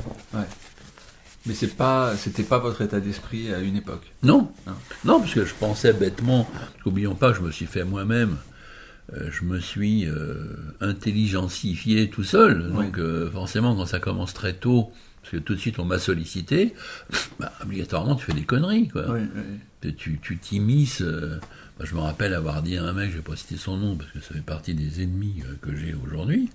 Mais 1.45 1.53
c'est 1.53 1.67
pas, 1.75 2.15
c'était 2.17 2.43
pas 2.43 2.59
votre 2.59 2.81
état 2.81 2.99
d'esprit 2.99 3.53
à 3.53 3.59
une 3.59 3.77
époque. 3.77 4.11
Non. 4.23 4.51
Non. 4.67 4.73
Non, 5.05 5.19
parce 5.19 5.33
que 5.33 5.45
je 5.45 5.53
pensais 5.53 5.93
bêtement, 5.93 6.43
parce 6.43 6.83
qu'oublions 6.83 7.15
pas 7.15 7.31
que 7.31 7.37
je 7.37 7.41
me 7.43 7.51
suis 7.51 7.65
fait 7.65 7.83
moi-même, 7.85 8.37
euh, 9.13 9.29
je 9.31 9.45
me 9.45 9.59
suis 9.59 10.05
euh, 10.05 10.55
intelligensifié 10.81 12.09
tout 12.09 12.23
seul. 12.23 12.71
Oui. 12.73 12.85
Donc 12.85 12.97
euh, 12.99 13.31
forcément, 13.31 13.75
quand 13.75 13.85
ça 13.85 13.99
commence 13.99 14.33
très 14.33 14.53
tôt, 14.53 14.91
parce 15.21 15.31
que 15.31 15.37
tout 15.37 15.55
de 15.55 15.59
suite 15.59 15.79
on 15.79 15.85
m'a 15.85 15.97
sollicité, 15.99 16.73
bah, 17.39 17.51
obligatoirement 17.63 18.15
tu 18.15 18.25
fais 18.25 18.33
des 18.33 18.43
conneries. 18.43 18.89
Quoi. 18.89 19.05
Oui, 19.09 19.91
Tu 19.97 20.19
tu 20.21 20.37
t'immisces. 20.37 21.01
euh, 21.01 21.39
bah, 21.79 21.85
je 21.87 21.95
me 21.95 22.01
rappelle 22.01 22.33
avoir 22.33 22.61
dit 22.61 22.77
à 22.77 22.83
un 22.83 22.91
mec, 22.93 23.09
je 23.11 23.15
vais 23.15 23.21
pas 23.23 23.37
citer 23.37 23.55
son 23.57 23.77
nom, 23.77 23.95
parce 23.95 24.11
que 24.11 24.19
ça 24.19 24.33
fait 24.33 24.41
partie 24.41 24.73
des 24.73 25.01
ennemis 25.01 25.41
que 25.61 25.73
j'ai 25.75 25.95
aujourd'hui. 26.05 26.49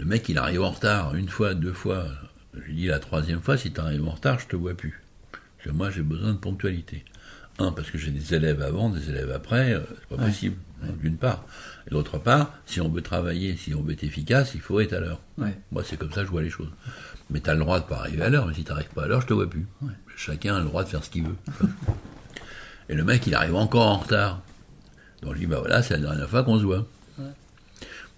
Le 0.00 0.06
mec, 0.06 0.30
il 0.30 0.38
arrive 0.38 0.62
en 0.62 0.70
retard 0.70 1.14
une 1.14 1.28
fois, 1.28 1.52
deux 1.52 1.74
fois. 1.74 2.06
Je 2.54 2.60
lui 2.60 2.74
dis 2.74 2.86
la 2.86 2.98
troisième 2.98 3.42
fois, 3.42 3.58
si 3.58 3.70
tu 3.70 3.80
arrives 3.82 4.06
en 4.08 4.12
retard, 4.12 4.38
je 4.38 4.46
te 4.46 4.56
vois 4.56 4.72
plus. 4.72 5.02
Parce 5.30 5.68
que 5.68 5.70
moi, 5.72 5.90
j'ai 5.90 6.00
besoin 6.00 6.32
de 6.32 6.38
ponctualité. 6.38 7.04
Un, 7.58 7.70
parce 7.70 7.90
que 7.90 7.98
j'ai 7.98 8.10
des 8.10 8.34
élèves 8.34 8.62
avant, 8.62 8.88
des 8.88 9.10
élèves 9.10 9.30
après, 9.30 9.74
euh, 9.74 9.80
c'est 9.90 10.16
pas 10.16 10.22
Ouais. 10.22 10.30
possible, 10.30 10.56
hein, 10.82 10.86
d'une 11.02 11.18
part. 11.18 11.44
Et 11.86 11.90
d'autre 11.90 12.16
part, 12.16 12.54
si 12.64 12.80
on 12.80 12.88
veut 12.88 13.02
travailler, 13.02 13.58
si 13.58 13.74
on 13.74 13.82
veut 13.82 13.92
être 13.92 14.02
efficace, 14.02 14.52
il 14.54 14.62
faut 14.62 14.80
être 14.80 14.94
à 14.94 15.00
l'heure. 15.00 15.20
Ouais. 15.36 15.54
Moi, 15.70 15.82
c'est 15.84 15.98
comme 15.98 16.10
ça 16.12 16.22
que 16.22 16.28
je 16.28 16.30
vois 16.30 16.40
les 16.42 16.48
choses. 16.48 16.70
Mais 17.28 17.40
tu 17.42 17.50
as 17.50 17.54
le 17.54 17.60
droit 17.60 17.78
de 17.78 17.84
pas 17.84 17.98
arriver 17.98 18.22
à 18.22 18.30
l'heure, 18.30 18.46
mais 18.46 18.54
si 18.54 18.64
tu 18.64 18.70
n'arrives 18.70 18.88
pas 18.94 19.04
à 19.04 19.06
l'heure, 19.06 19.20
je 19.20 19.26
te 19.26 19.34
vois 19.34 19.50
plus. 19.50 19.66
Chacun 20.16 20.56
a 20.56 20.60
le 20.60 20.64
droit 20.64 20.82
de 20.82 20.88
faire 20.88 21.04
ce 21.04 21.10
qu'il 21.10 21.24
veut. 21.24 21.36
Et 22.88 22.94
le 22.94 23.04
mec, 23.04 23.26
il 23.26 23.34
arrive 23.34 23.54
encore 23.54 23.86
en 23.86 23.98
retard. 23.98 24.40
Donc 25.20 25.34
je 25.34 25.40
dis, 25.40 25.46
bah 25.46 25.58
voilà, 25.60 25.82
c'est 25.82 25.92
la 25.92 26.00
dernière 26.00 26.30
fois 26.30 26.42
qu'on 26.42 26.58
se 26.58 26.64
voit. 26.64 26.86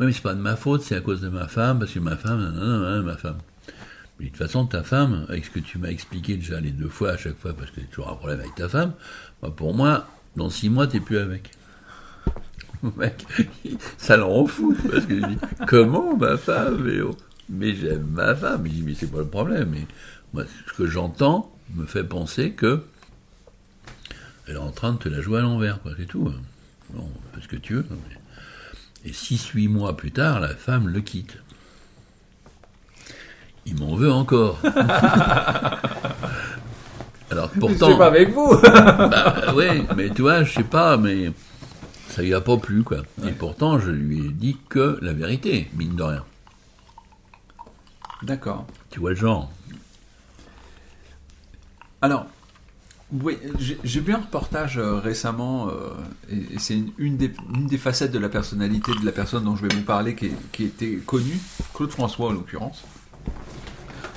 Oui, 0.00 0.06
mais 0.06 0.12
c'est 0.12 0.22
pas 0.22 0.34
de 0.34 0.40
ma 0.40 0.56
faute, 0.56 0.82
c'est 0.82 0.96
à 0.96 1.00
cause 1.00 1.20
de 1.20 1.28
ma 1.28 1.48
femme, 1.48 1.78
parce 1.78 1.92
que 1.92 1.98
ma 2.00 2.16
femme, 2.16 2.40
nanana, 2.40 2.66
nanana, 2.78 3.02
ma 3.02 3.16
femme. 3.16 3.38
Mais 4.18 4.26
de 4.26 4.30
toute 4.30 4.38
façon, 4.38 4.66
ta 4.66 4.82
femme, 4.82 5.26
avec 5.28 5.44
ce 5.44 5.50
que 5.50 5.60
tu 5.60 5.78
m'as 5.78 5.88
expliqué 5.88 6.36
déjà 6.36 6.60
les 6.60 6.70
deux 6.70 6.88
fois 6.88 7.10
à 7.12 7.16
chaque 7.16 7.38
fois, 7.38 7.52
parce 7.54 7.70
que 7.70 7.76
tu 7.80 7.86
as 7.86 7.88
toujours 7.90 8.10
un 8.10 8.14
problème 8.16 8.40
avec 8.40 8.54
ta 8.54 8.68
femme, 8.68 8.92
bah, 9.42 9.52
pour 9.54 9.74
moi, 9.74 10.06
dans 10.36 10.50
six 10.50 10.68
mois, 10.70 10.86
t'es 10.86 11.00
plus 11.00 11.18
avec. 11.18 11.50
Le 12.82 12.90
mec, 12.96 13.24
ça 13.96 14.16
l'en 14.16 14.28
rend 14.28 14.46
fou, 14.46 14.76
parce 14.90 15.06
que 15.06 15.20
je 15.20 15.26
dis, 15.26 15.38
comment 15.68 16.16
ma 16.16 16.36
femme 16.36 16.88
et 16.88 17.00
oh. 17.00 17.16
mais 17.48 17.74
j'aime 17.76 18.06
ma 18.10 18.34
femme. 18.34 18.66
Il 18.66 18.72
dit, 18.72 18.82
mais 18.82 18.94
c'est 18.94 19.10
pas 19.10 19.18
le 19.18 19.26
problème. 19.28 19.68
Mais 19.70 19.86
moi, 20.32 20.44
ce 20.66 20.72
que 20.72 20.86
j'entends 20.86 21.54
me 21.74 21.86
fait 21.86 22.02
penser 22.04 22.52
que 22.52 22.82
elle 24.48 24.54
est 24.54 24.58
en 24.58 24.72
train 24.72 24.92
de 24.94 24.98
te 24.98 25.08
la 25.08 25.20
jouer 25.20 25.38
à 25.38 25.42
l'envers, 25.42 25.80
quoi, 25.80 25.92
c'est 25.96 26.06
tout. 26.06 26.28
hein. 26.28 26.40
Bon, 26.90 27.08
ce 27.40 27.46
que 27.46 27.56
tu 27.56 27.74
veux. 27.74 27.86
mais- 27.90 28.16
Et 29.04 29.12
six, 29.12 29.48
huit 29.48 29.68
mois 29.68 29.96
plus 29.96 30.12
tard, 30.12 30.40
la 30.40 30.54
femme 30.54 30.88
le 30.88 31.00
quitte. 31.00 31.36
Il 33.66 33.78
m'en 33.78 33.94
veut 33.94 34.12
encore. 34.12 34.58
Alors 37.30 37.48
pourtant, 37.50 37.90
C'est 37.90 37.98
pas 37.98 38.06
avec 38.06 38.30
vous 38.30 38.60
bah, 38.62 39.54
oui, 39.54 39.84
mais 39.96 40.10
tu 40.10 40.22
vois, 40.22 40.44
je 40.44 40.52
sais 40.52 40.64
pas, 40.64 40.96
mais 40.96 41.32
ça 42.08 42.22
lui 42.22 42.34
a 42.34 42.40
pas 42.40 42.56
plu, 42.58 42.82
quoi. 42.82 42.98
Et 43.26 43.30
pourtant, 43.32 43.78
je 43.78 43.90
lui 43.90 44.26
ai 44.26 44.28
dit 44.28 44.58
que 44.68 44.98
la 45.00 45.12
vérité, 45.12 45.70
mine 45.74 45.96
de 45.96 46.02
rien. 46.02 46.24
D'accord. 48.22 48.66
Tu 48.90 49.00
vois 49.00 49.10
le 49.10 49.16
genre. 49.16 49.50
Alors, 52.02 52.26
oui, 53.12 53.36
j'ai 53.84 54.00
vu 54.00 54.12
un 54.14 54.18
reportage 54.18 54.78
euh, 54.78 54.94
récemment, 54.98 55.68
euh, 55.68 55.72
et, 56.30 56.54
et 56.54 56.58
c'est 56.58 56.74
une, 56.74 56.92
une 56.98 57.16
des, 57.16 57.32
une 57.54 57.66
des 57.66 57.78
facettes 57.78 58.12
de 58.12 58.18
la 58.18 58.28
personnalité 58.28 58.92
de 59.00 59.04
la 59.04 59.12
personne 59.12 59.44
dont 59.44 59.54
je 59.56 59.66
vais 59.66 59.74
vous 59.74 59.82
parler 59.82 60.14
qui, 60.14 60.26
est- 60.26 60.50
qui 60.52 60.64
était 60.64 60.96
connue, 61.04 61.38
Claude 61.74 61.90
François 61.90 62.28
en 62.28 62.32
l'occurrence. 62.32 62.82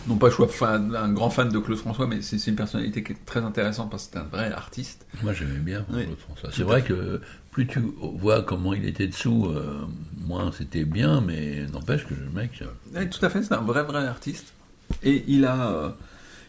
Non 0.07 0.17
pas 0.17 0.27
que 0.27 0.31
je 0.33 0.35
sois 0.37 0.47
fan- 0.47 0.95
un 0.95 1.11
grand 1.11 1.31
fan 1.31 1.49
de 1.49 1.57
Claude 1.57 1.79
François, 1.79 2.05
mais 2.05 2.21
c'est 2.21 2.37
une 2.47 2.55
personnalité 2.55 3.01
qui 3.03 3.13
est 3.13 3.25
très 3.25 3.39
intéressante 3.39 3.89
parce 3.89 4.05
que 4.05 4.11
c'est 4.13 4.19
un 4.19 4.23
vrai 4.25 4.51
artiste. 4.51 5.03
Moi, 5.23 5.33
j'aimais 5.33 5.57
bien 5.57 5.83
Oui. 5.91 6.03
Claude 6.05 6.19
François. 6.19 6.49
C'est 6.53 6.61
vrai 6.63 6.83
que 6.83 7.21
plus 7.51 7.65
tu 7.65 7.79
vois 7.99 8.43
comment 8.43 8.73
il 8.73 8.85
était 8.85 9.07
dessous, 9.07 9.47
euh, 9.47 9.81
moins 10.27 10.51
c'était 10.55 10.85
bien, 10.85 11.21
mais 11.21 11.65
n'empêche 11.73 12.05
que 12.05 12.13
le 12.13 12.29
mec. 12.29 12.61
euh, 12.61 12.65
Oui, 12.95 13.09
tout 13.09 13.25
à 13.25 13.29
fait, 13.29 13.41
c'est 13.41 13.53
un 13.55 13.61
vrai 13.61 13.81
vrai 13.83 14.05
artiste. 14.05 14.53
Et 15.01 15.23
il 15.27 15.45
a, 15.45 15.95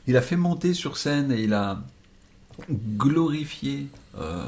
il 0.07 0.19
a 0.19 0.21
fait 0.23 0.37
monter 0.37 0.75
sur 0.75 0.99
scène 0.99 1.33
et 1.33 1.43
il 1.43 1.55
a 1.55 1.83
glorifié 2.71 3.87
euh, 4.19 4.45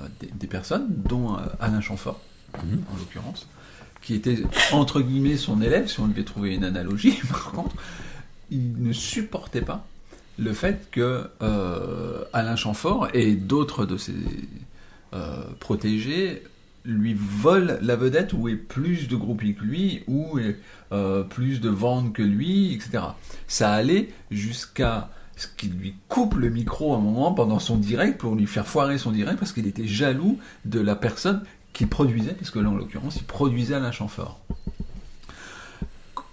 euh, 0.00 0.06
des, 0.20 0.28
des 0.32 0.46
personnes, 0.46 0.86
dont 0.88 1.34
euh, 1.36 1.40
Alain 1.60 1.80
Chamfort, 1.80 2.20
Mhm. 2.62 2.82
en 2.92 2.96
l'occurrence, 2.98 3.48
qui 4.02 4.14
était 4.14 4.42
entre 4.72 5.00
guillemets 5.00 5.38
son 5.38 5.62
élève, 5.62 5.88
si 5.88 6.00
on 6.00 6.08
devait 6.08 6.24
trouver 6.24 6.54
une 6.54 6.64
analogie. 6.64 7.18
Par 7.30 7.50
contre, 7.52 7.74
il 8.50 8.74
ne 8.82 8.92
supportait 8.92 9.62
pas 9.62 9.86
le 10.38 10.52
fait 10.52 10.88
que 10.90 11.28
euh, 11.42 12.24
Alain 12.34 12.56
Chamfort 12.56 13.08
et 13.14 13.34
d'autres 13.34 13.86
de 13.86 13.96
ses 13.96 14.12
euh, 15.14 15.44
protégés 15.60 16.42
lui 16.84 17.14
volent 17.14 17.76
la 17.80 17.96
vedette 17.96 18.32
ou 18.34 18.48
est 18.48 18.56
plus 18.56 19.08
de 19.08 19.16
groupies 19.16 19.54
que 19.54 19.62
lui 19.64 20.02
ou 20.06 20.38
est, 20.38 20.58
euh, 20.92 21.22
plus 21.22 21.60
de 21.60 21.68
ventes 21.70 22.12
que 22.12 22.22
lui, 22.22 22.74
etc. 22.74 23.04
Ça 23.46 23.72
allait 23.72 24.10
jusqu'à 24.30 25.08
ce 25.36 25.46
qu'il 25.46 25.72
lui 25.72 25.94
coupe 26.08 26.34
le 26.34 26.50
micro 26.50 26.94
à 26.94 26.96
un 26.96 27.00
moment 27.00 27.32
pendant 27.32 27.58
son 27.58 27.76
direct 27.76 28.18
pour 28.20 28.34
lui 28.34 28.46
faire 28.46 28.66
foirer 28.66 28.98
son 28.98 29.12
direct 29.12 29.38
parce 29.38 29.52
qu'il 29.52 29.66
était 29.66 29.86
jaloux 29.86 30.38
de 30.64 30.80
la 30.80 30.94
personne 30.94 31.42
qu'il 31.72 31.88
produisait, 31.88 32.34
puisque 32.34 32.56
là 32.56 32.68
en 32.68 32.74
l'occurrence 32.74 33.16
il 33.16 33.24
produisait 33.24 33.74
Alain 33.74 33.92
Chamfort. 33.92 34.40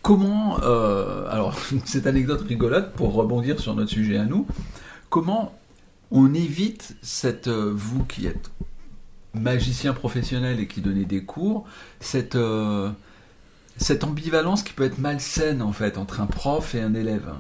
Comment, 0.02 0.60
euh, 0.64 1.28
alors 1.30 1.56
cette 1.86 2.08
anecdote 2.08 2.42
rigolote 2.48 2.94
pour 2.94 3.14
rebondir 3.14 3.60
sur 3.60 3.76
notre 3.76 3.92
sujet 3.92 4.18
à 4.18 4.26
nous, 4.26 4.48
comment 5.10 5.58
on 6.12 6.34
évite 6.34 6.96
cette, 7.02 7.48
euh, 7.48 7.72
vous 7.74 8.04
qui 8.04 8.26
êtes 8.26 8.52
magicien 9.34 9.94
professionnel 9.94 10.60
et 10.60 10.68
qui 10.68 10.82
donnez 10.82 11.06
des 11.06 11.24
cours, 11.24 11.66
euh, 12.36 12.90
cette 13.78 14.04
ambivalence 14.04 14.64
qui 14.64 14.74
peut 14.74 14.84
être 14.84 14.98
malsaine 14.98 15.62
en 15.62 15.72
fait 15.72 15.98
entre 15.98 16.22
un 16.22 16.26
prof 16.26 16.74
et 16.76 16.82
un 16.82 16.96
élève? 16.96 17.32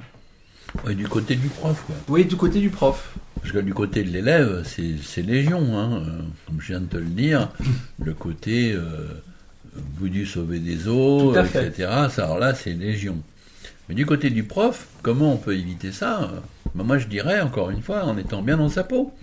Ouais, 0.85 0.95
du 0.95 1.07
côté 1.07 1.35
du 1.35 1.47
prof, 1.47 1.83
quoi. 1.85 1.95
Oui, 2.07 2.25
du 2.25 2.35
côté 2.35 2.59
du 2.59 2.69
prof. 2.69 3.15
Parce 3.41 3.53
que 3.53 3.59
du 3.59 3.73
côté 3.73 4.03
de 4.03 4.09
l'élève, 4.09 4.63
c'est 4.65 5.21
légion, 5.21 5.77
hein, 5.77 6.01
euh, 6.01 6.21
comme 6.45 6.61
je 6.61 6.67
viens 6.67 6.81
de 6.81 6.87
te 6.87 6.97
le 6.97 7.05
dire. 7.05 7.49
le 8.03 8.13
côté 8.13 8.73
euh, 8.73 9.07
Boudu 9.97 10.25
sauver 10.25 10.59
des 10.59 10.87
eaux, 10.87 11.33
etc. 11.35 11.71
Ça, 12.09 12.25
alors 12.25 12.39
là, 12.39 12.53
c'est 12.53 12.73
légion. 12.73 13.17
Mais 13.87 13.95
du 13.95 14.05
côté 14.05 14.29
du 14.29 14.43
prof, 14.43 14.87
comment 15.01 15.33
on 15.33 15.37
peut 15.37 15.55
éviter 15.55 15.91
ça? 15.91 16.31
Ben, 16.75 16.83
Moi, 16.83 16.97
je 16.97 17.07
dirais, 17.07 17.39
encore 17.41 17.69
une 17.69 17.81
fois, 17.81 18.03
en 18.03 18.17
étant 18.17 18.41
bien 18.41 18.57
dans 18.57 18.69
sa 18.69 18.83
peau. 18.83 19.13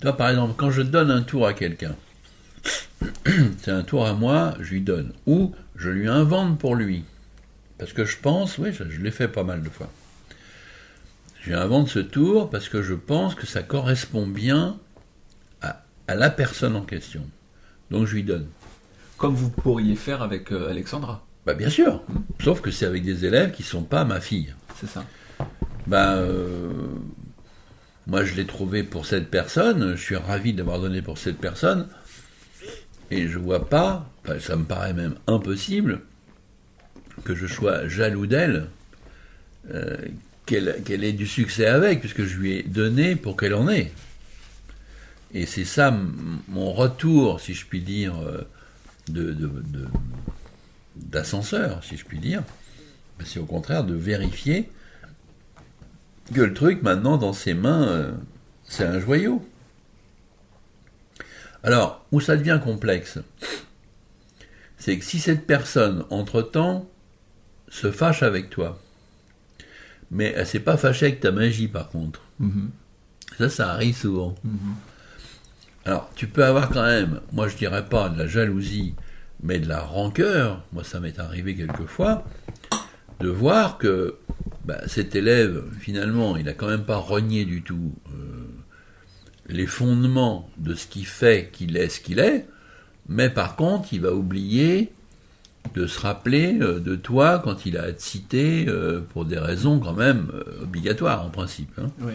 Toi, 0.00 0.16
par 0.16 0.30
exemple, 0.30 0.54
quand 0.56 0.70
je 0.70 0.82
donne 0.82 1.10
un 1.10 1.22
tour 1.22 1.46
à 1.46 1.52
quelqu'un, 1.52 1.94
c'est 3.58 3.70
un 3.70 3.82
tour 3.82 4.06
à 4.06 4.14
moi, 4.14 4.54
je 4.60 4.70
lui 4.72 4.80
donne. 4.80 5.12
Ou 5.26 5.52
je 5.76 5.90
lui 5.90 6.08
invente 6.08 6.58
pour 6.58 6.74
lui. 6.74 7.04
Parce 7.80 7.94
que 7.94 8.04
je 8.04 8.18
pense, 8.18 8.58
oui, 8.58 8.74
je, 8.74 8.84
je 8.88 9.00
l'ai 9.00 9.10
fait 9.10 9.26
pas 9.26 9.42
mal 9.42 9.62
de 9.62 9.70
fois. 9.70 9.90
Je 11.40 11.48
lui 11.48 11.56
invente 11.56 11.88
ce 11.88 11.98
tour 11.98 12.50
parce 12.50 12.68
que 12.68 12.82
je 12.82 12.92
pense 12.92 13.34
que 13.34 13.46
ça 13.46 13.62
correspond 13.62 14.26
bien 14.26 14.78
à, 15.62 15.82
à 16.06 16.14
la 16.14 16.28
personne 16.28 16.76
en 16.76 16.82
question. 16.82 17.22
Donc 17.90 18.06
je 18.06 18.16
lui 18.16 18.22
donne. 18.22 18.46
Comme 19.16 19.34
vous 19.34 19.48
pourriez 19.48 19.96
faire 19.96 20.20
avec 20.20 20.52
euh, 20.52 20.68
Alexandra. 20.68 21.26
Bah 21.46 21.54
bien 21.54 21.70
sûr, 21.70 22.02
sauf 22.44 22.60
que 22.60 22.70
c'est 22.70 22.84
avec 22.84 23.02
des 23.02 23.24
élèves 23.24 23.52
qui 23.52 23.62
sont 23.62 23.82
pas 23.82 24.04
ma 24.04 24.20
fille. 24.20 24.54
C'est 24.78 24.88
ça. 24.88 25.06
Ben, 25.86 26.16
euh, 26.16 26.70
moi, 28.06 28.24
je 28.24 28.34
l'ai 28.34 28.46
trouvé 28.46 28.82
pour 28.82 29.06
cette 29.06 29.30
personne. 29.30 29.96
Je 29.96 30.02
suis 30.02 30.16
ravi 30.16 30.52
d'avoir 30.52 30.80
donné 30.80 31.00
pour 31.00 31.16
cette 31.16 31.38
personne. 31.38 31.88
Et 33.10 33.26
je 33.26 33.38
vois 33.38 33.70
pas, 33.70 34.06
ça 34.38 34.56
me 34.56 34.64
paraît 34.64 34.92
même 34.92 35.14
impossible, 35.26 36.02
que 37.24 37.34
je 37.34 37.46
sois 37.46 37.88
jaloux 37.88 38.26
d'elle, 38.26 38.66
euh, 39.72 39.96
qu'elle 40.46 41.04
ait 41.04 41.12
du 41.12 41.26
succès 41.26 41.66
avec, 41.66 42.00
puisque 42.00 42.24
je 42.24 42.36
lui 42.36 42.52
ai 42.56 42.62
donné 42.62 43.14
pour 43.16 43.36
qu'elle 43.36 43.54
en 43.54 43.68
ait. 43.68 43.92
Et 45.32 45.46
c'est 45.46 45.64
ça 45.64 45.96
mon 46.48 46.72
retour, 46.72 47.40
si 47.40 47.54
je 47.54 47.64
puis 47.66 47.80
dire, 47.80 48.18
euh, 48.20 48.46
de, 49.08 49.32
de- 49.32 49.86
d'ascenseur, 50.96 51.84
si 51.84 51.96
je 51.96 52.04
puis 52.04 52.18
dire. 52.18 52.42
C'est 53.24 53.38
au 53.38 53.44
contraire 53.44 53.84
de 53.84 53.94
vérifier 53.94 54.70
que 56.34 56.40
le 56.40 56.54
truc, 56.54 56.82
maintenant, 56.82 57.16
dans 57.16 57.32
ses 57.32 57.54
mains, 57.54 57.86
euh, 57.88 58.12
c'est 58.64 58.84
un 58.84 58.98
joyau. 58.98 59.46
Alors, 61.62 62.04
où 62.12 62.20
ça 62.20 62.36
devient 62.36 62.58
complexe, 62.62 63.18
c'est 64.78 64.98
que 64.98 65.04
si 65.04 65.18
cette 65.18 65.46
personne, 65.46 66.04
entre-temps, 66.10 66.88
se 67.70 67.90
fâche 67.90 68.22
avec 68.22 68.50
toi, 68.50 68.80
mais 70.10 70.34
elle 70.36 70.46
s'est 70.46 70.60
pas 70.60 70.76
fâchée 70.76 71.06
avec 71.06 71.20
ta 71.20 71.32
magie, 71.32 71.68
par 71.68 71.88
contre. 71.88 72.20
Mhm. 72.40 72.70
Ça, 73.38 73.48
ça 73.48 73.70
arrive 73.70 73.96
souvent. 73.96 74.34
Mhm. 74.44 74.74
Alors, 75.86 76.10
tu 76.14 76.26
peux 76.26 76.44
avoir 76.44 76.68
quand 76.68 76.82
même, 76.82 77.20
moi 77.32 77.48
je 77.48 77.56
dirais 77.56 77.86
pas 77.86 78.10
de 78.10 78.18
la 78.18 78.26
jalousie, 78.26 78.94
mais 79.42 79.58
de 79.58 79.68
la 79.68 79.80
rancœur. 79.80 80.62
Moi, 80.72 80.84
ça 80.84 81.00
m'est 81.00 81.18
arrivé 81.18 81.56
quelquefois 81.56 82.24
de 83.20 83.28
voir 83.28 83.78
que 83.78 84.16
bah, 84.64 84.80
cet 84.86 85.14
élève, 85.14 85.64
finalement, 85.78 86.36
il 86.36 86.48
a 86.48 86.52
quand 86.52 86.68
même 86.68 86.84
pas 86.84 86.96
renié 86.96 87.44
du 87.44 87.62
tout 87.62 87.94
euh, 88.08 88.46
les 89.46 89.66
fondements 89.66 90.50
de 90.58 90.74
ce 90.74 90.86
qui 90.86 91.04
fait 91.04 91.50
qu'il 91.52 91.76
est 91.76 91.88
ce 91.88 92.00
qu'il 92.00 92.18
est, 92.18 92.46
mais 93.08 93.30
par 93.30 93.56
contre, 93.56 93.92
il 93.92 94.02
va 94.02 94.12
oublier 94.12 94.92
de 95.74 95.86
se 95.86 96.00
rappeler 96.00 96.58
euh, 96.60 96.80
de 96.80 96.96
toi 96.96 97.40
quand 97.42 97.64
il 97.66 97.76
a 97.76 97.82
à 97.84 97.92
te 97.92 98.02
citer 98.02 98.66
euh, 98.68 99.00
pour 99.00 99.24
des 99.24 99.38
raisons 99.38 99.78
quand 99.78 99.92
même 99.94 100.28
euh, 100.34 100.62
obligatoires 100.62 101.24
en 101.24 101.30
principe. 101.30 101.70
hein 101.78 101.90
Oui. 102.00 102.12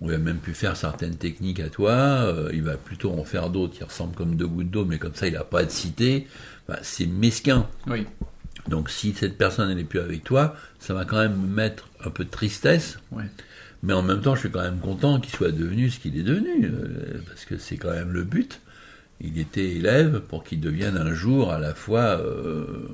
on 0.00 0.08
va 0.08 0.18
même 0.18 0.38
pu 0.38 0.54
faire 0.54 0.76
certaines 0.76 1.16
techniques 1.16 1.60
à 1.60 1.68
toi, 1.68 2.32
il 2.52 2.62
va 2.62 2.76
plutôt 2.76 3.12
en 3.12 3.24
faire 3.24 3.50
d'autres 3.50 3.74
qui 3.74 3.84
ressemblent 3.84 4.14
comme 4.14 4.36
deux 4.36 4.46
gouttes 4.46 4.70
d'eau, 4.70 4.84
mais 4.84 4.98
comme 4.98 5.14
ça 5.14 5.26
il 5.26 5.34
n'a 5.34 5.44
pas 5.44 5.60
à 5.60 5.64
te 5.66 5.72
citer, 5.72 6.26
Bah, 6.68 6.78
c'est 6.82 7.06
mesquin. 7.06 7.66
Oui. 7.86 8.06
Donc 8.68 8.90
si 8.90 9.12
cette 9.14 9.38
personne 9.38 9.72
n'est 9.74 9.84
plus 9.84 10.00
avec 10.00 10.24
toi, 10.24 10.54
ça 10.80 10.92
va 10.92 11.04
quand 11.04 11.18
même 11.18 11.36
me 11.40 11.46
mettre 11.46 11.88
un 12.04 12.10
peu 12.10 12.24
de 12.24 12.30
tristesse, 12.30 12.98
Ouais. 13.12 13.24
mais 13.82 13.92
en 13.92 14.02
même 14.02 14.20
temps 14.20 14.34
je 14.34 14.40
suis 14.40 14.50
quand 14.50 14.62
même 14.62 14.80
content 14.80 15.20
qu'il 15.20 15.32
soit 15.34 15.52
devenu 15.52 15.88
ce 15.90 15.98
qu'il 16.00 16.18
est 16.18 16.22
devenu, 16.24 16.70
parce 17.28 17.44
que 17.44 17.56
c'est 17.58 17.76
quand 17.76 17.92
même 17.92 18.12
le 18.12 18.24
but. 18.24 18.60
Il 19.20 19.38
était 19.38 19.70
élève 19.70 20.20
pour 20.20 20.44
qu'il 20.44 20.60
devienne 20.60 20.96
un 20.96 21.14
jour 21.14 21.52
à 21.52 21.58
la 21.58 21.74
fois, 21.74 22.20
euh, 22.20 22.88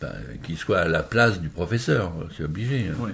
bah, 0.00 0.12
qu'il 0.44 0.56
soit 0.56 0.78
à 0.80 0.88
la 0.88 1.02
place 1.02 1.40
du 1.40 1.48
professeur, 1.48 2.12
c'est 2.36 2.44
obligé. 2.44 2.86
hein. 2.88 3.08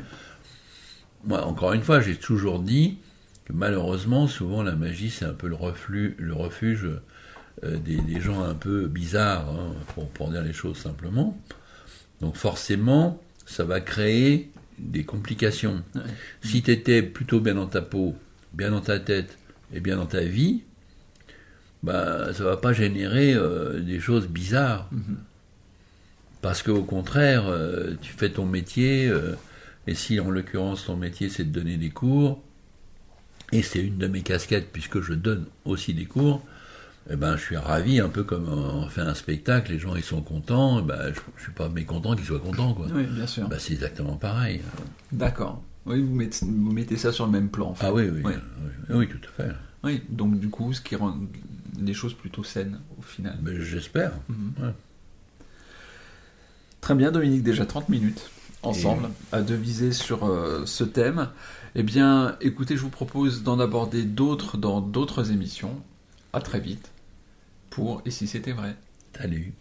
Moi, 1.25 1.45
encore 1.45 1.73
une 1.73 1.83
fois, 1.83 2.01
j'ai 2.01 2.17
toujours 2.17 2.59
dit 2.59 2.99
que 3.45 3.53
malheureusement, 3.53 4.27
souvent, 4.27 4.63
la 4.63 4.75
magie, 4.75 5.11
c'est 5.11 5.25
un 5.25 5.33
peu 5.33 5.49
le, 5.49 5.55
reflux, 5.55 6.15
le 6.19 6.35
refuge 6.35 6.89
euh, 7.65 7.77
des, 7.79 7.97
des 7.97 8.21
gens 8.21 8.43
un 8.43 8.55
peu 8.55 8.87
bizarres, 8.87 9.49
hein, 9.51 9.73
pour, 9.95 10.09
pour 10.11 10.31
dire 10.31 10.43
les 10.43 10.53
choses 10.53 10.77
simplement. 10.77 11.39
Donc 12.21 12.37
forcément, 12.37 13.23
ça 13.47 13.65
va 13.65 13.81
créer 13.81 14.51
des 14.79 15.05
complications. 15.05 15.83
Ouais. 15.95 16.03
Si 16.43 16.63
tu 16.63 16.71
étais 16.71 17.03
plutôt 17.03 17.41
bien 17.41 17.55
dans 17.55 17.67
ta 17.67 17.83
peau, 17.83 18.15
bien 18.53 18.71
dans 18.71 18.81
ta 18.81 18.99
tête 18.99 19.39
et 19.73 19.81
bien 19.81 19.97
dans 19.97 20.07
ta 20.07 20.23
vie, 20.23 20.63
bah, 21.83 22.33
ça 22.35 22.45
va 22.45 22.57
pas 22.57 22.73
générer 22.73 23.35
euh, 23.35 23.81
des 23.81 24.01
choses 24.01 24.29
bizarres. 24.29 24.89
Mhm. 24.93 25.17
Parce 26.41 26.63
qu'au 26.63 26.83
contraire, 26.83 27.45
euh, 27.47 27.95
tu 28.03 28.13
fais 28.13 28.31
ton 28.31 28.47
métier, 28.47 29.07
euh, 29.09 29.37
et 29.87 29.95
si 29.95 30.19
en 30.21 30.31
l'occurrence 30.31 30.87
ton 30.87 30.97
métier 30.97 31.29
c'est 31.29 31.45
de 31.45 31.51
donner 31.51 31.77
des 31.77 31.91
cours, 31.91 32.43
et 33.53 33.63
c'est 33.63 33.81
une 33.85 33.99
de 33.99 34.07
mes 34.09 34.23
casquettes 34.23 34.73
puisque 34.73 35.01
je 35.03 35.13
donne 35.13 35.45
aussi 35.65 35.95
des 35.95 36.07
cours, 36.07 36.43
eh 37.11 37.17
ben, 37.17 37.37
je 37.37 37.43
suis 37.43 37.57
ravi, 37.57 38.01
un 38.01 38.09
peu 38.09 38.23
comme 38.25 38.49
on 38.49 38.89
fait 38.89 39.01
un 39.03 39.15
spectacle, 39.15 39.73
les 39.73 39.79
gens 39.79 39.95
ils 39.97 40.03
sont 40.05 40.23
contents, 40.23 40.79
eh 40.81 40.83
ben, 40.83 41.13
je, 41.13 41.21
je 41.37 41.43
suis 41.43 41.53
pas 41.53 41.69
mécontent 41.69 42.15
qu'ils 42.17 42.25
soient 42.25 42.39
contents. 42.41 42.75
Quoi. 42.75 42.87
Oui, 42.95 43.05
bien 43.05 43.27
sûr. 43.27 43.49
Bah, 43.49 43.57
c'est 43.59 43.73
exactement 43.75 44.17
pareil. 44.17 44.63
D'accord. 45.11 45.63
Oui, 45.85 46.01
vous 46.01 46.15
mettez, 46.15 46.47
vous 46.47 46.73
mettez 46.73 46.97
ça 46.97 47.11
sur 47.13 47.27
le 47.27 47.33
même 47.33 47.49
plan. 47.51 47.71
en 47.71 47.75
fait. 47.75 47.87
Ah 47.87 47.93
oui, 47.93 48.09
Oui. 48.09 48.23
oui, 48.25 48.33
oui, 48.91 49.09
tout 49.09 49.19
à 49.39 49.43
fait. 49.45 49.51
Oui, 49.85 50.03
donc 50.09 50.39
du 50.39 50.49
coup, 50.49 50.73
ce 50.73 50.81
qui 50.81 50.97
rend 50.97 51.17
les 51.81 51.95
choses 51.95 52.15
plutôt 52.15 52.45
saines 52.45 52.81
au 52.99 53.03
final. 53.03 53.39
Mais 53.43 53.61
J'espère. 53.61 54.13
Mhm. 54.29 54.53
Ouais. 54.61 54.75
Très 56.81 56.95
bien, 56.95 57.13
Dominique, 57.13 57.43
déjà 57.43 57.65
30 57.65 57.89
minutes 57.89 58.31
ensemble 58.63 59.11
à 59.33 59.43
deviser 59.43 59.93
sur 59.93 60.25
euh, 60.25 60.65
ce 60.67 60.85
thème. 60.85 61.29
Eh 61.75 61.83
bien, 61.83 62.37
écoutez, 62.41 62.77
je 62.77 62.83
vous 62.83 62.91
propose 62.91 63.43
d'en 63.43 63.59
aborder 63.59 64.05
d'autres 64.05 64.57
dans 64.57 64.81
d'autres 64.81 65.33
émissions. 65.33 65.81
À 66.33 66.41
très 66.41 66.61
vite 66.61 66.91
pour 67.71 68.03
Et 68.05 68.11
si 68.11 68.27
c'était 68.27 68.53
vrai 68.53 68.77
Salut. 69.17 69.53